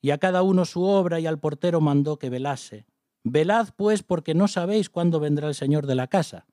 y 0.00 0.10
a 0.10 0.18
cada 0.18 0.42
uno 0.42 0.64
su 0.64 0.82
obra 0.82 1.20
y 1.20 1.26
al 1.26 1.38
portero 1.38 1.80
mandó 1.80 2.18
que 2.18 2.30
velase. 2.30 2.86
Velad 3.24 3.68
pues 3.76 4.02
porque 4.02 4.34
no 4.34 4.48
sabéis 4.48 4.90
cuándo 4.90 5.20
vendrá 5.20 5.48
el 5.48 5.54
Señor 5.54 5.86
de 5.86 5.94
la 5.94 6.06
casa, 6.06 6.46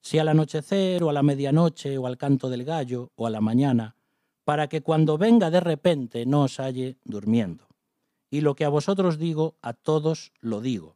si 0.00 0.18
al 0.18 0.28
anochecer 0.28 1.02
o 1.02 1.10
a 1.10 1.12
la 1.12 1.22
medianoche 1.22 1.98
o 1.98 2.06
al 2.06 2.16
canto 2.16 2.48
del 2.48 2.64
gallo 2.64 3.10
o 3.16 3.26
a 3.26 3.30
la 3.30 3.40
mañana, 3.40 3.95
para 4.46 4.68
que 4.68 4.80
cuando 4.80 5.18
venga 5.18 5.50
de 5.50 5.58
repente 5.58 6.24
no 6.24 6.44
os 6.44 6.60
halle 6.60 6.98
durmiendo. 7.02 7.66
Y 8.30 8.42
lo 8.42 8.54
que 8.54 8.64
a 8.64 8.68
vosotros 8.68 9.18
digo, 9.18 9.56
a 9.60 9.72
todos 9.72 10.32
lo 10.38 10.60
digo. 10.60 10.94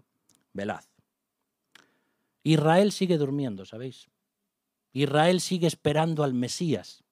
Velad. 0.52 0.84
Israel 2.44 2.92
sigue 2.92 3.18
durmiendo, 3.18 3.66
¿sabéis? 3.66 4.08
Israel 4.92 5.40
sigue 5.40 5.66
esperando 5.66 6.22
al 6.22 6.32
Mesías 6.32 7.02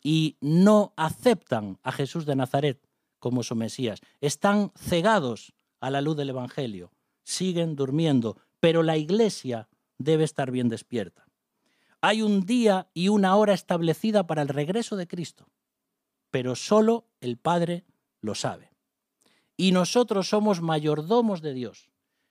y 0.00 0.36
no 0.40 0.92
aceptan 0.96 1.80
a 1.82 1.90
Jesús 1.90 2.24
de 2.24 2.36
Nazaret 2.36 2.80
como 3.18 3.42
su 3.42 3.56
Mesías. 3.56 4.00
Están 4.20 4.70
cegados 4.76 5.54
a 5.80 5.90
la 5.90 6.02
luz 6.02 6.16
del 6.16 6.30
Evangelio, 6.30 6.92
siguen 7.24 7.74
durmiendo, 7.74 8.36
pero 8.60 8.84
la 8.84 8.96
iglesia 8.96 9.68
debe 9.98 10.22
estar 10.22 10.52
bien 10.52 10.68
despierta. 10.68 11.26
Hay 12.04 12.20
un 12.20 12.44
día 12.44 12.90
y 12.94 13.08
una 13.08 13.36
hora 13.36 13.54
establecida 13.54 14.26
para 14.26 14.42
el 14.42 14.48
regreso 14.48 14.96
de 14.96 15.06
Cristo, 15.06 15.48
pero 16.32 16.56
solo 16.56 17.06
el 17.20 17.38
Padre 17.38 17.84
lo 18.20 18.34
sabe. 18.34 18.72
Y 19.56 19.70
nosotros 19.70 20.28
somos 20.28 20.60
mayordomos 20.60 21.42
de 21.42 21.54
Dios, 21.54 21.90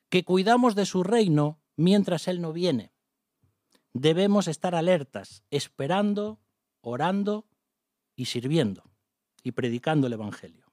que 0.09 0.25
cuidamos 0.25 0.75
de 0.75 0.85
su 0.85 1.03
reino 1.03 1.61
mientras 1.77 2.27
Él 2.27 2.41
no 2.41 2.51
viene. 2.51 2.91
Debemos 3.93 4.49
estar 4.49 4.75
alertas, 4.75 5.43
esperando, 5.51 6.41
orando 6.81 7.47
y 8.17 8.25
sirviendo 8.25 8.91
y 9.41 9.53
predicando 9.53 10.07
el 10.07 10.13
Evangelio. 10.13 10.65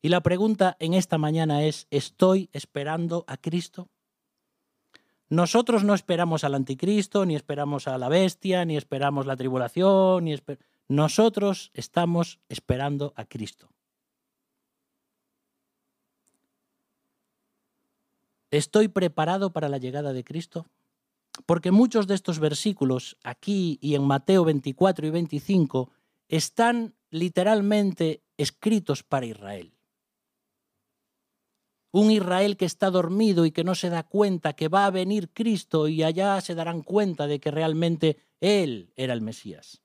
Y 0.00 0.08
la 0.08 0.22
pregunta 0.22 0.76
en 0.80 0.94
esta 0.94 1.18
mañana 1.18 1.64
es, 1.64 1.86
¿estoy 1.90 2.48
esperando 2.54 3.24
a 3.28 3.36
Cristo? 3.36 3.90
Nosotros 5.32 5.82
no 5.82 5.94
esperamos 5.94 6.44
al 6.44 6.54
anticristo, 6.54 7.24
ni 7.24 7.36
esperamos 7.36 7.88
a 7.88 7.96
la 7.96 8.10
bestia, 8.10 8.66
ni 8.66 8.76
esperamos 8.76 9.24
la 9.24 9.34
tribulación, 9.34 10.26
ni 10.26 10.36
nosotros 10.88 11.70
estamos 11.72 12.38
esperando 12.50 13.14
a 13.16 13.24
Cristo. 13.24 13.70
¿Estoy 18.50 18.88
preparado 18.88 19.54
para 19.54 19.70
la 19.70 19.78
llegada 19.78 20.12
de 20.12 20.22
Cristo? 20.22 20.66
Porque 21.46 21.70
muchos 21.70 22.06
de 22.06 22.14
estos 22.14 22.38
versículos, 22.38 23.16
aquí 23.24 23.78
y 23.80 23.94
en 23.94 24.04
Mateo 24.04 24.44
24 24.44 25.06
y 25.06 25.10
25, 25.12 25.90
están 26.28 26.94
literalmente 27.08 28.20
escritos 28.36 29.02
para 29.02 29.24
Israel 29.24 29.72
un 31.92 32.10
Israel 32.10 32.56
que 32.56 32.64
está 32.64 32.90
dormido 32.90 33.44
y 33.44 33.52
que 33.52 33.64
no 33.64 33.74
se 33.74 33.90
da 33.90 34.02
cuenta 34.02 34.54
que 34.54 34.68
va 34.68 34.86
a 34.86 34.90
venir 34.90 35.28
Cristo 35.32 35.88
y 35.88 36.02
allá 36.02 36.40
se 36.40 36.54
darán 36.54 36.82
cuenta 36.82 37.26
de 37.26 37.38
que 37.38 37.50
realmente 37.50 38.16
Él 38.40 38.92
era 38.96 39.12
el 39.12 39.20
Mesías. 39.20 39.82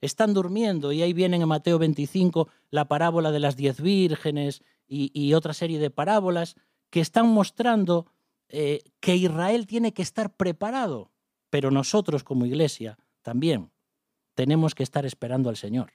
Están 0.00 0.34
durmiendo 0.34 0.92
y 0.92 1.02
ahí 1.02 1.12
vienen 1.12 1.42
en 1.42 1.48
Mateo 1.48 1.78
25 1.78 2.48
la 2.70 2.88
parábola 2.88 3.30
de 3.30 3.38
las 3.38 3.56
diez 3.56 3.80
vírgenes 3.80 4.62
y, 4.88 5.32
otra 5.32 5.54
serie 5.54 5.78
de 5.78 5.90
parábolas 5.90 6.56
que 6.90 7.00
están 7.00 7.26
mostrando 7.28 8.06
eh, 8.48 8.82
que 9.00 9.16
Israel 9.16 9.66
tiene 9.66 9.94
que 9.94 10.02
estar 10.02 10.34
preparado, 10.34 11.12
pero 11.48 11.70
nosotros 11.70 12.24
como 12.24 12.44
iglesia 12.44 12.98
también 13.22 13.70
tenemos 14.34 14.74
que 14.74 14.82
estar 14.82 15.06
esperando 15.06 15.48
al 15.48 15.56
Señor. 15.56 15.92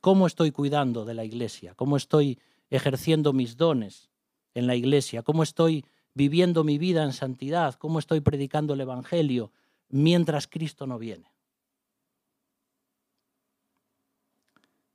¿Cómo 0.00 0.26
estoy 0.26 0.50
cuidando 0.50 1.04
de 1.04 1.14
la 1.14 1.24
iglesia? 1.24 1.74
¿Cómo 1.74 1.96
estoy 1.96 2.38
ejerciendo 2.68 3.32
mis 3.32 3.56
dones? 3.56 4.09
En 4.54 4.66
la 4.66 4.74
iglesia, 4.74 5.22
cómo 5.22 5.42
estoy 5.42 5.84
viviendo 6.14 6.64
mi 6.64 6.78
vida 6.78 7.04
en 7.04 7.12
santidad, 7.12 7.74
cómo 7.74 7.98
estoy 7.98 8.20
predicando 8.20 8.74
el 8.74 8.80
Evangelio 8.80 9.52
mientras 9.88 10.46
Cristo 10.46 10.86
no 10.86 10.98
viene. 10.98 11.30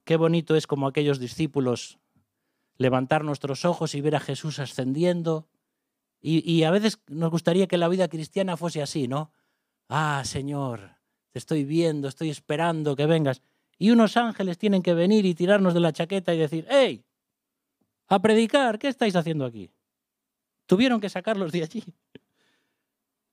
Qué 0.04 0.18
bonito 0.18 0.56
es 0.56 0.68
como 0.68 0.88
aquellos 0.88 1.20
discípulos 1.20 1.98
levantar 2.78 3.24
nuestros 3.24 3.66
ojos 3.66 3.96
y 3.96 4.02
ver 4.02 4.16
a 4.16 4.20
Jesús 4.20 4.60
ascendiendo. 4.60 5.48
Y, 6.22 6.64
a 6.64 6.72
veces 6.72 7.00
nos 7.08 7.30
gustaría 7.30 7.68
que 7.68 7.78
la 7.78 7.88
vida 7.88 8.08
cristiana 8.08 8.58
fuese 8.58 8.82
así, 8.82 9.08
¿no? 9.08 9.32
Ah, 9.90 10.24
Señor, 10.26 10.96
te 11.32 11.38
estoy 11.38 11.64
viendo, 11.64 12.08
estoy 12.08 12.32
esperando 12.32 12.96
que 12.96 13.06
vengas. 13.06 13.44
Y 13.78 13.92
unos 13.92 14.18
ángeles 14.18 14.58
tienen 14.58 14.82
que 14.82 14.96
venir 14.96 15.26
y 15.26 15.36
tirarnos 15.36 15.76
de 15.76 15.82
la 15.82 15.94
chaqueta 15.94 16.34
y 16.34 16.40
decir, 16.40 16.66
¡Hey! 16.68 17.05
A 18.08 18.22
predicar. 18.22 18.80
¿Qué 18.80 18.88
estáis 18.88 19.16
haciendo 19.16 19.46
aquí? 19.46 19.72
Tuvieron 20.66 21.00
que 21.00 21.10
sacarlos 21.10 21.52
de 21.52 21.64
allí. 21.64 21.84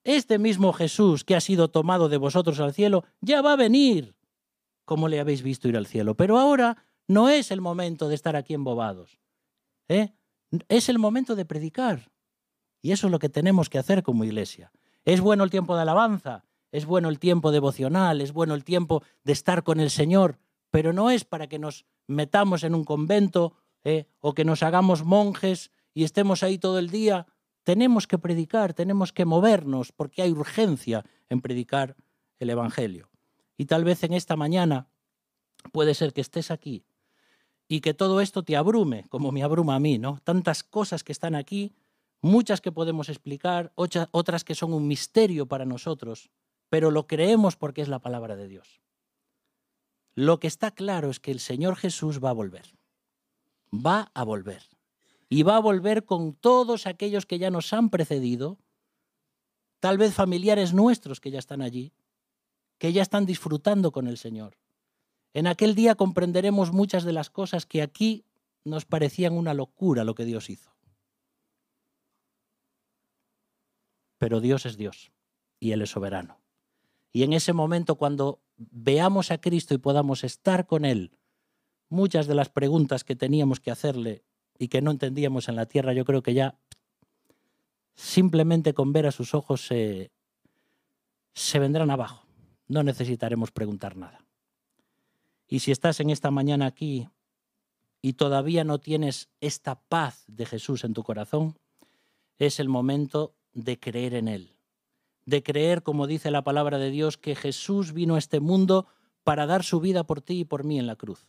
Este 0.04 0.38
mismo 0.38 0.72
Jesús 0.72 1.24
que 1.24 1.36
ha 1.36 1.40
sido 1.40 1.68
tomado 1.68 2.08
de 2.08 2.16
vosotros 2.16 2.58
al 2.60 2.74
cielo 2.74 3.04
ya 3.20 3.40
va 3.40 3.52
a 3.52 3.56
venir, 3.56 4.16
como 4.84 5.08
le 5.08 5.20
habéis 5.20 5.42
visto 5.42 5.68
ir 5.68 5.76
al 5.76 5.86
cielo. 5.86 6.16
Pero 6.16 6.38
ahora 6.38 6.76
no 7.06 7.28
es 7.28 7.50
el 7.50 7.60
momento 7.60 8.08
de 8.08 8.14
estar 8.14 8.34
aquí 8.34 8.54
embobados. 8.54 9.20
¿eh? 9.88 10.12
Es 10.68 10.88
el 10.88 10.98
momento 10.98 11.36
de 11.36 11.44
predicar. 11.44 12.10
Y 12.82 12.90
eso 12.90 13.06
es 13.06 13.10
lo 13.12 13.20
que 13.20 13.28
tenemos 13.28 13.68
que 13.68 13.78
hacer 13.78 14.02
como 14.02 14.24
iglesia. 14.24 14.72
Es 15.04 15.20
bueno 15.20 15.44
el 15.44 15.50
tiempo 15.50 15.76
de 15.76 15.82
alabanza, 15.82 16.44
es 16.72 16.84
bueno 16.84 17.08
el 17.08 17.18
tiempo 17.18 17.52
devocional, 17.52 18.20
es 18.20 18.32
bueno 18.32 18.54
el 18.54 18.64
tiempo 18.64 19.02
de 19.24 19.32
estar 19.32 19.62
con 19.62 19.78
el 19.78 19.90
Señor, 19.90 20.38
pero 20.70 20.92
no 20.92 21.10
es 21.10 21.24
para 21.24 21.46
que 21.46 21.58
nos 21.58 21.86
metamos 22.08 22.64
en 22.64 22.74
un 22.74 22.84
convento 22.84 23.54
¿eh? 23.84 24.06
o 24.20 24.34
que 24.34 24.44
nos 24.44 24.62
hagamos 24.62 25.04
monjes 25.04 25.70
y 25.94 26.04
estemos 26.04 26.42
ahí 26.42 26.58
todo 26.58 26.78
el 26.78 26.90
día. 26.90 27.26
Tenemos 27.64 28.06
que 28.06 28.18
predicar, 28.18 28.74
tenemos 28.74 29.12
que 29.12 29.24
movernos, 29.24 29.92
porque 29.92 30.22
hay 30.22 30.32
urgencia 30.32 31.04
en 31.28 31.40
predicar 31.40 31.96
el 32.38 32.50
Evangelio. 32.50 33.10
Y 33.56 33.66
tal 33.66 33.84
vez 33.84 34.02
en 34.02 34.14
esta 34.14 34.36
mañana 34.36 34.88
puede 35.70 35.94
ser 35.94 36.12
que 36.12 36.20
estés 36.20 36.50
aquí 36.50 36.84
y 37.68 37.80
que 37.80 37.94
todo 37.94 38.20
esto 38.20 38.42
te 38.42 38.56
abrume, 38.56 39.06
como 39.08 39.30
me 39.30 39.42
abruma 39.42 39.76
a 39.76 39.80
mí, 39.80 39.98
¿no? 39.98 40.18
Tantas 40.24 40.62
cosas 40.64 41.04
que 41.04 41.12
están 41.12 41.34
aquí, 41.34 41.72
muchas 42.20 42.60
que 42.60 42.72
podemos 42.72 43.08
explicar, 43.08 43.72
otras 43.76 44.44
que 44.44 44.54
son 44.54 44.72
un 44.72 44.88
misterio 44.88 45.46
para 45.46 45.64
nosotros, 45.64 46.30
pero 46.68 46.90
lo 46.90 47.06
creemos 47.06 47.56
porque 47.56 47.82
es 47.82 47.88
la 47.88 48.00
palabra 48.00 48.34
de 48.34 48.48
Dios. 48.48 48.80
Lo 50.14 50.40
que 50.40 50.48
está 50.48 50.72
claro 50.72 51.10
es 51.10 51.20
que 51.20 51.30
el 51.30 51.40
Señor 51.40 51.76
Jesús 51.76 52.22
va 52.22 52.30
a 52.30 52.34
volver 52.34 52.81
va 53.72 54.10
a 54.14 54.24
volver. 54.24 54.62
Y 55.28 55.42
va 55.44 55.56
a 55.56 55.60
volver 55.60 56.04
con 56.04 56.34
todos 56.34 56.86
aquellos 56.86 57.26
que 57.26 57.38
ya 57.38 57.50
nos 57.50 57.72
han 57.72 57.88
precedido, 57.88 58.58
tal 59.80 59.98
vez 59.98 60.14
familiares 60.14 60.74
nuestros 60.74 61.20
que 61.20 61.30
ya 61.30 61.38
están 61.38 61.62
allí, 61.62 61.92
que 62.78 62.92
ya 62.92 63.02
están 63.02 63.26
disfrutando 63.26 63.92
con 63.92 64.06
el 64.06 64.18
Señor. 64.18 64.58
En 65.34 65.46
aquel 65.46 65.74
día 65.74 65.94
comprenderemos 65.94 66.72
muchas 66.72 67.04
de 67.04 67.12
las 67.12 67.30
cosas 67.30 67.64
que 67.64 67.80
aquí 67.80 68.26
nos 68.64 68.84
parecían 68.84 69.32
una 69.32 69.54
locura 69.54 70.04
lo 70.04 70.14
que 70.14 70.24
Dios 70.24 70.50
hizo. 70.50 70.70
Pero 74.18 74.40
Dios 74.40 74.66
es 74.66 74.76
Dios 74.76 75.12
y 75.58 75.72
Él 75.72 75.82
es 75.82 75.90
soberano. 75.90 76.40
Y 77.10 77.24
en 77.24 77.32
ese 77.32 77.52
momento 77.52 77.96
cuando 77.96 78.40
veamos 78.56 79.30
a 79.30 79.38
Cristo 79.38 79.74
y 79.74 79.78
podamos 79.78 80.24
estar 80.24 80.66
con 80.66 80.84
Él, 80.84 81.10
muchas 81.92 82.26
de 82.26 82.34
las 82.34 82.48
preguntas 82.48 83.04
que 83.04 83.14
teníamos 83.14 83.60
que 83.60 83.70
hacerle 83.70 84.24
y 84.58 84.68
que 84.68 84.82
no 84.82 84.90
entendíamos 84.90 85.48
en 85.48 85.56
la 85.56 85.66
tierra, 85.66 85.92
yo 85.92 86.04
creo 86.04 86.22
que 86.22 86.34
ya 86.34 86.56
simplemente 87.94 88.74
con 88.74 88.92
ver 88.92 89.06
a 89.06 89.12
sus 89.12 89.34
ojos 89.34 89.66
se, 89.66 90.10
se 91.34 91.58
vendrán 91.58 91.90
abajo. 91.90 92.26
No 92.66 92.82
necesitaremos 92.82 93.50
preguntar 93.50 93.96
nada. 93.96 94.24
Y 95.46 95.60
si 95.60 95.70
estás 95.70 96.00
en 96.00 96.10
esta 96.10 96.30
mañana 96.30 96.66
aquí 96.66 97.08
y 98.00 98.14
todavía 98.14 98.64
no 98.64 98.78
tienes 98.78 99.28
esta 99.40 99.80
paz 99.80 100.24
de 100.26 100.46
Jesús 100.46 100.84
en 100.84 100.94
tu 100.94 101.02
corazón, 101.02 101.58
es 102.38 102.58
el 102.58 102.68
momento 102.68 103.34
de 103.52 103.78
creer 103.78 104.14
en 104.14 104.28
Él, 104.28 104.56
de 105.26 105.42
creer, 105.42 105.82
como 105.82 106.06
dice 106.06 106.30
la 106.30 106.42
palabra 106.42 106.78
de 106.78 106.90
Dios, 106.90 107.18
que 107.18 107.36
Jesús 107.36 107.92
vino 107.92 108.14
a 108.14 108.18
este 108.18 108.40
mundo 108.40 108.86
para 109.24 109.46
dar 109.46 109.62
su 109.62 109.80
vida 109.80 110.04
por 110.04 110.22
ti 110.22 110.40
y 110.40 110.44
por 110.44 110.64
mí 110.64 110.78
en 110.78 110.86
la 110.86 110.96
cruz, 110.96 111.28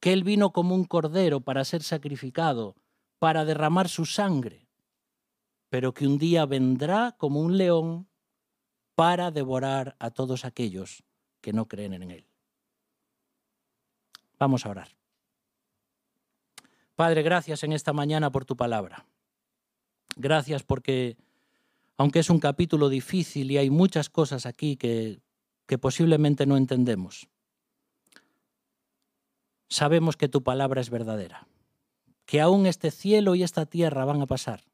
que 0.00 0.12
Él 0.12 0.24
vino 0.24 0.52
como 0.52 0.74
un 0.74 0.84
cordero 0.84 1.40
para 1.40 1.64
ser 1.64 1.82
sacrificado, 1.82 2.76
para 3.18 3.44
derramar 3.44 3.88
su 3.88 4.04
sangre, 4.04 4.68
pero 5.68 5.94
que 5.94 6.06
un 6.06 6.18
día 6.18 6.46
vendrá 6.46 7.16
como 7.18 7.40
un 7.40 7.56
león 7.56 8.08
para 8.94 9.30
devorar 9.30 9.96
a 9.98 10.10
todos 10.10 10.44
aquellos 10.44 11.02
que 11.40 11.52
no 11.52 11.66
creen 11.66 11.94
en 11.94 12.10
Él. 12.10 12.26
Vamos 14.38 14.66
a 14.66 14.70
orar. 14.70 14.88
Padre, 16.94 17.22
gracias 17.22 17.62
en 17.62 17.72
esta 17.72 17.92
mañana 17.92 18.30
por 18.30 18.44
tu 18.44 18.56
palabra. 18.56 19.06
Gracias 20.16 20.62
porque, 20.62 21.16
aunque 21.98 22.20
es 22.20 22.30
un 22.30 22.40
capítulo 22.40 22.88
difícil 22.88 23.50
y 23.50 23.58
hay 23.58 23.68
muchas 23.68 24.08
cosas 24.08 24.46
aquí 24.46 24.76
que, 24.76 25.20
que 25.66 25.76
posiblemente 25.76 26.46
no 26.46 26.56
entendemos, 26.56 27.28
sabemos 29.68 30.16
que 30.16 30.28
tu 30.28 30.42
palabra 30.42 30.80
es 30.80 30.90
verdadera, 30.90 31.48
que 32.24 32.40
aún 32.40 32.66
este 32.66 32.90
cielo 32.90 33.34
y 33.34 33.42
esta 33.42 33.66
tierra 33.66 34.04
van 34.04 34.22
a 34.22 34.26
pasar, 34.26 34.64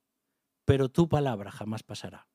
pero 0.65 0.89
tu 0.89 1.09
palabra 1.09 1.51
jamás 1.51 1.83
pasará. 1.83 2.27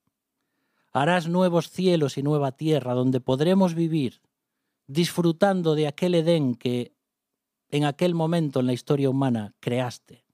Harás 0.91 1.27
nuevos 1.27 1.69
cielos 1.69 2.17
y 2.17 2.23
nueva 2.23 2.51
tierra 2.51 2.93
donde 2.93 3.19
podremos 3.19 3.73
vivir 3.73 4.21
disfrutando 4.87 5.75
de 5.75 5.87
aquel 5.87 6.15
Edén 6.15 6.55
que 6.55 6.93
en 7.69 7.83
aquel 7.83 8.15
momento 8.15 8.61
en 8.61 8.67
la 8.67 8.73
historia 8.73 9.09
humana 9.09 9.53
creaste, 9.59 10.25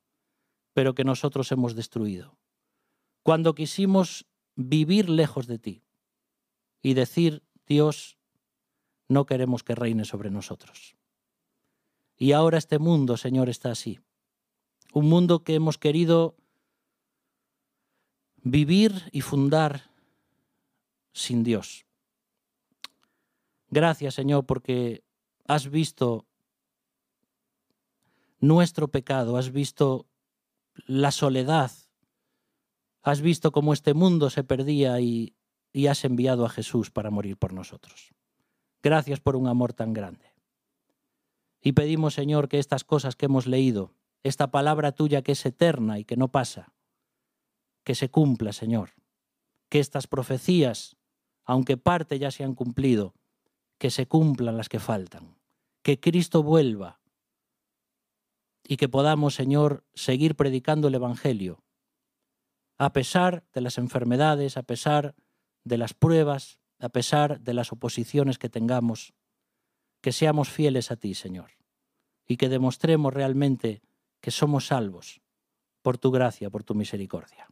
pero 0.73 0.93
que 0.93 1.03
nosotros 1.03 1.51
hemos 1.51 1.75
destruido. 1.75 2.37
Cuando 3.23 3.55
quisimos 3.55 4.27
vivir 4.55 5.09
lejos 5.09 5.47
de 5.47 5.57
ti 5.57 5.83
y 6.81 6.93
decir, 6.93 7.43
Dios, 7.65 8.17
no 9.07 9.25
queremos 9.25 9.63
que 9.63 9.75
reine 9.75 10.05
sobre 10.05 10.29
nosotros. 10.29 10.95
Y 12.17 12.31
ahora 12.31 12.57
este 12.57 12.79
mundo, 12.79 13.17
Señor, 13.17 13.49
está 13.49 13.71
así. 13.71 13.99
Un 14.93 15.09
mundo 15.09 15.43
que 15.43 15.55
hemos 15.55 15.77
querido 15.77 16.35
vivir 18.43 19.09
y 19.11 19.21
fundar 19.21 19.91
sin 21.13 21.43
Dios. 21.43 21.85
Gracias, 23.69 24.13
Señor, 24.13 24.45
porque 24.45 25.03
has 25.47 25.69
visto 25.69 26.27
nuestro 28.39 28.89
pecado, 28.89 29.37
has 29.37 29.51
visto 29.51 30.05
la 30.85 31.11
soledad, 31.11 31.71
has 33.01 33.21
visto 33.21 33.51
cómo 33.51 33.73
este 33.73 33.93
mundo 33.93 34.29
se 34.29 34.43
perdía 34.43 34.99
y, 34.99 35.35
has 35.89 36.05
enviado 36.05 36.45
a 36.45 36.49
Jesús 36.49 36.91
para 36.91 37.09
morir 37.09 37.35
por 37.37 37.51
nosotros. 37.51 38.13
Gracias 38.83 39.19
por 39.19 39.35
un 39.35 39.47
amor 39.47 39.73
tan 39.73 39.91
grande. 39.93 40.32
Y 41.65 41.71
pedimos, 41.71 42.13
Señor, 42.13 42.49
que 42.49 42.59
estas 42.59 42.83
cosas 42.83 43.15
que 43.15 43.27
hemos 43.27 43.47
leído, 43.47 43.95
esta 44.21 44.51
palabra 44.51 44.91
tuya 44.91 45.21
que 45.21 45.31
es 45.31 45.45
eterna 45.45 45.97
y 45.97 46.03
que 46.03 46.17
no 46.17 46.27
pasa, 46.27 46.73
que 47.85 47.95
se 47.95 48.11
cumpla, 48.11 48.51
Señor. 48.51 48.91
Que 49.69 49.79
estas 49.79 50.07
profecías, 50.07 50.97
aunque 51.45 51.77
parte 51.77 52.19
ya 52.19 52.31
se 52.31 52.43
han 52.43 52.53
cumplido, 52.53 53.15
que 53.77 53.91
se 53.91 54.07
cumplan 54.07 54.57
las 54.57 54.67
que 54.67 54.79
faltan. 54.79 55.37
Que 55.81 56.01
Cristo 56.01 56.43
vuelva 56.43 56.99
y 58.67 58.75
que 58.75 58.89
podamos, 58.89 59.33
Señor, 59.33 59.85
seguir 59.93 60.35
predicando 60.35 60.89
el 60.89 60.95
Evangelio, 60.95 61.63
a 62.77 62.91
pesar 62.91 63.45
de 63.53 63.61
las 63.61 63.77
enfermedades, 63.77 64.57
a 64.57 64.63
pesar 64.63 65.15
de 65.63 65.77
las 65.77 65.93
pruebas, 65.93 66.59
a 66.79 66.89
pesar 66.89 67.39
de 67.39 67.53
las 67.53 67.71
oposiciones 67.71 68.37
que 68.37 68.49
tengamos, 68.49 69.13
que 70.03 70.11
seamos 70.11 70.49
fieles 70.49 70.91
a 70.91 70.97
ti, 70.97 71.15
Señor, 71.15 71.51
y 72.27 72.35
que 72.35 72.49
demostremos 72.49 73.13
realmente 73.13 73.81
que 74.19 74.31
somos 74.31 74.67
salvos 74.67 75.21
por 75.81 75.97
tu 75.97 76.11
gracia, 76.11 76.49
por 76.49 76.65
tu 76.65 76.75
misericordia. 76.75 77.47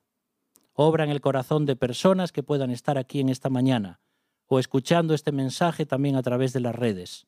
Obra 0.73 1.05
en 1.05 1.11
el 1.11 1.21
corazón 1.21 1.65
de 1.65 1.77
personas 1.77 2.33
que 2.33 2.43
puedan 2.43 2.69
estar 2.69 2.97
aquí 2.97 3.21
en 3.21 3.29
esta 3.29 3.49
mañana 3.49 4.01
o 4.47 4.59
escuchando 4.59 5.13
este 5.13 5.31
mensaje 5.31 5.85
también 5.85 6.17
a 6.17 6.23
través 6.23 6.51
de 6.51 6.59
las 6.59 6.75
redes, 6.75 7.25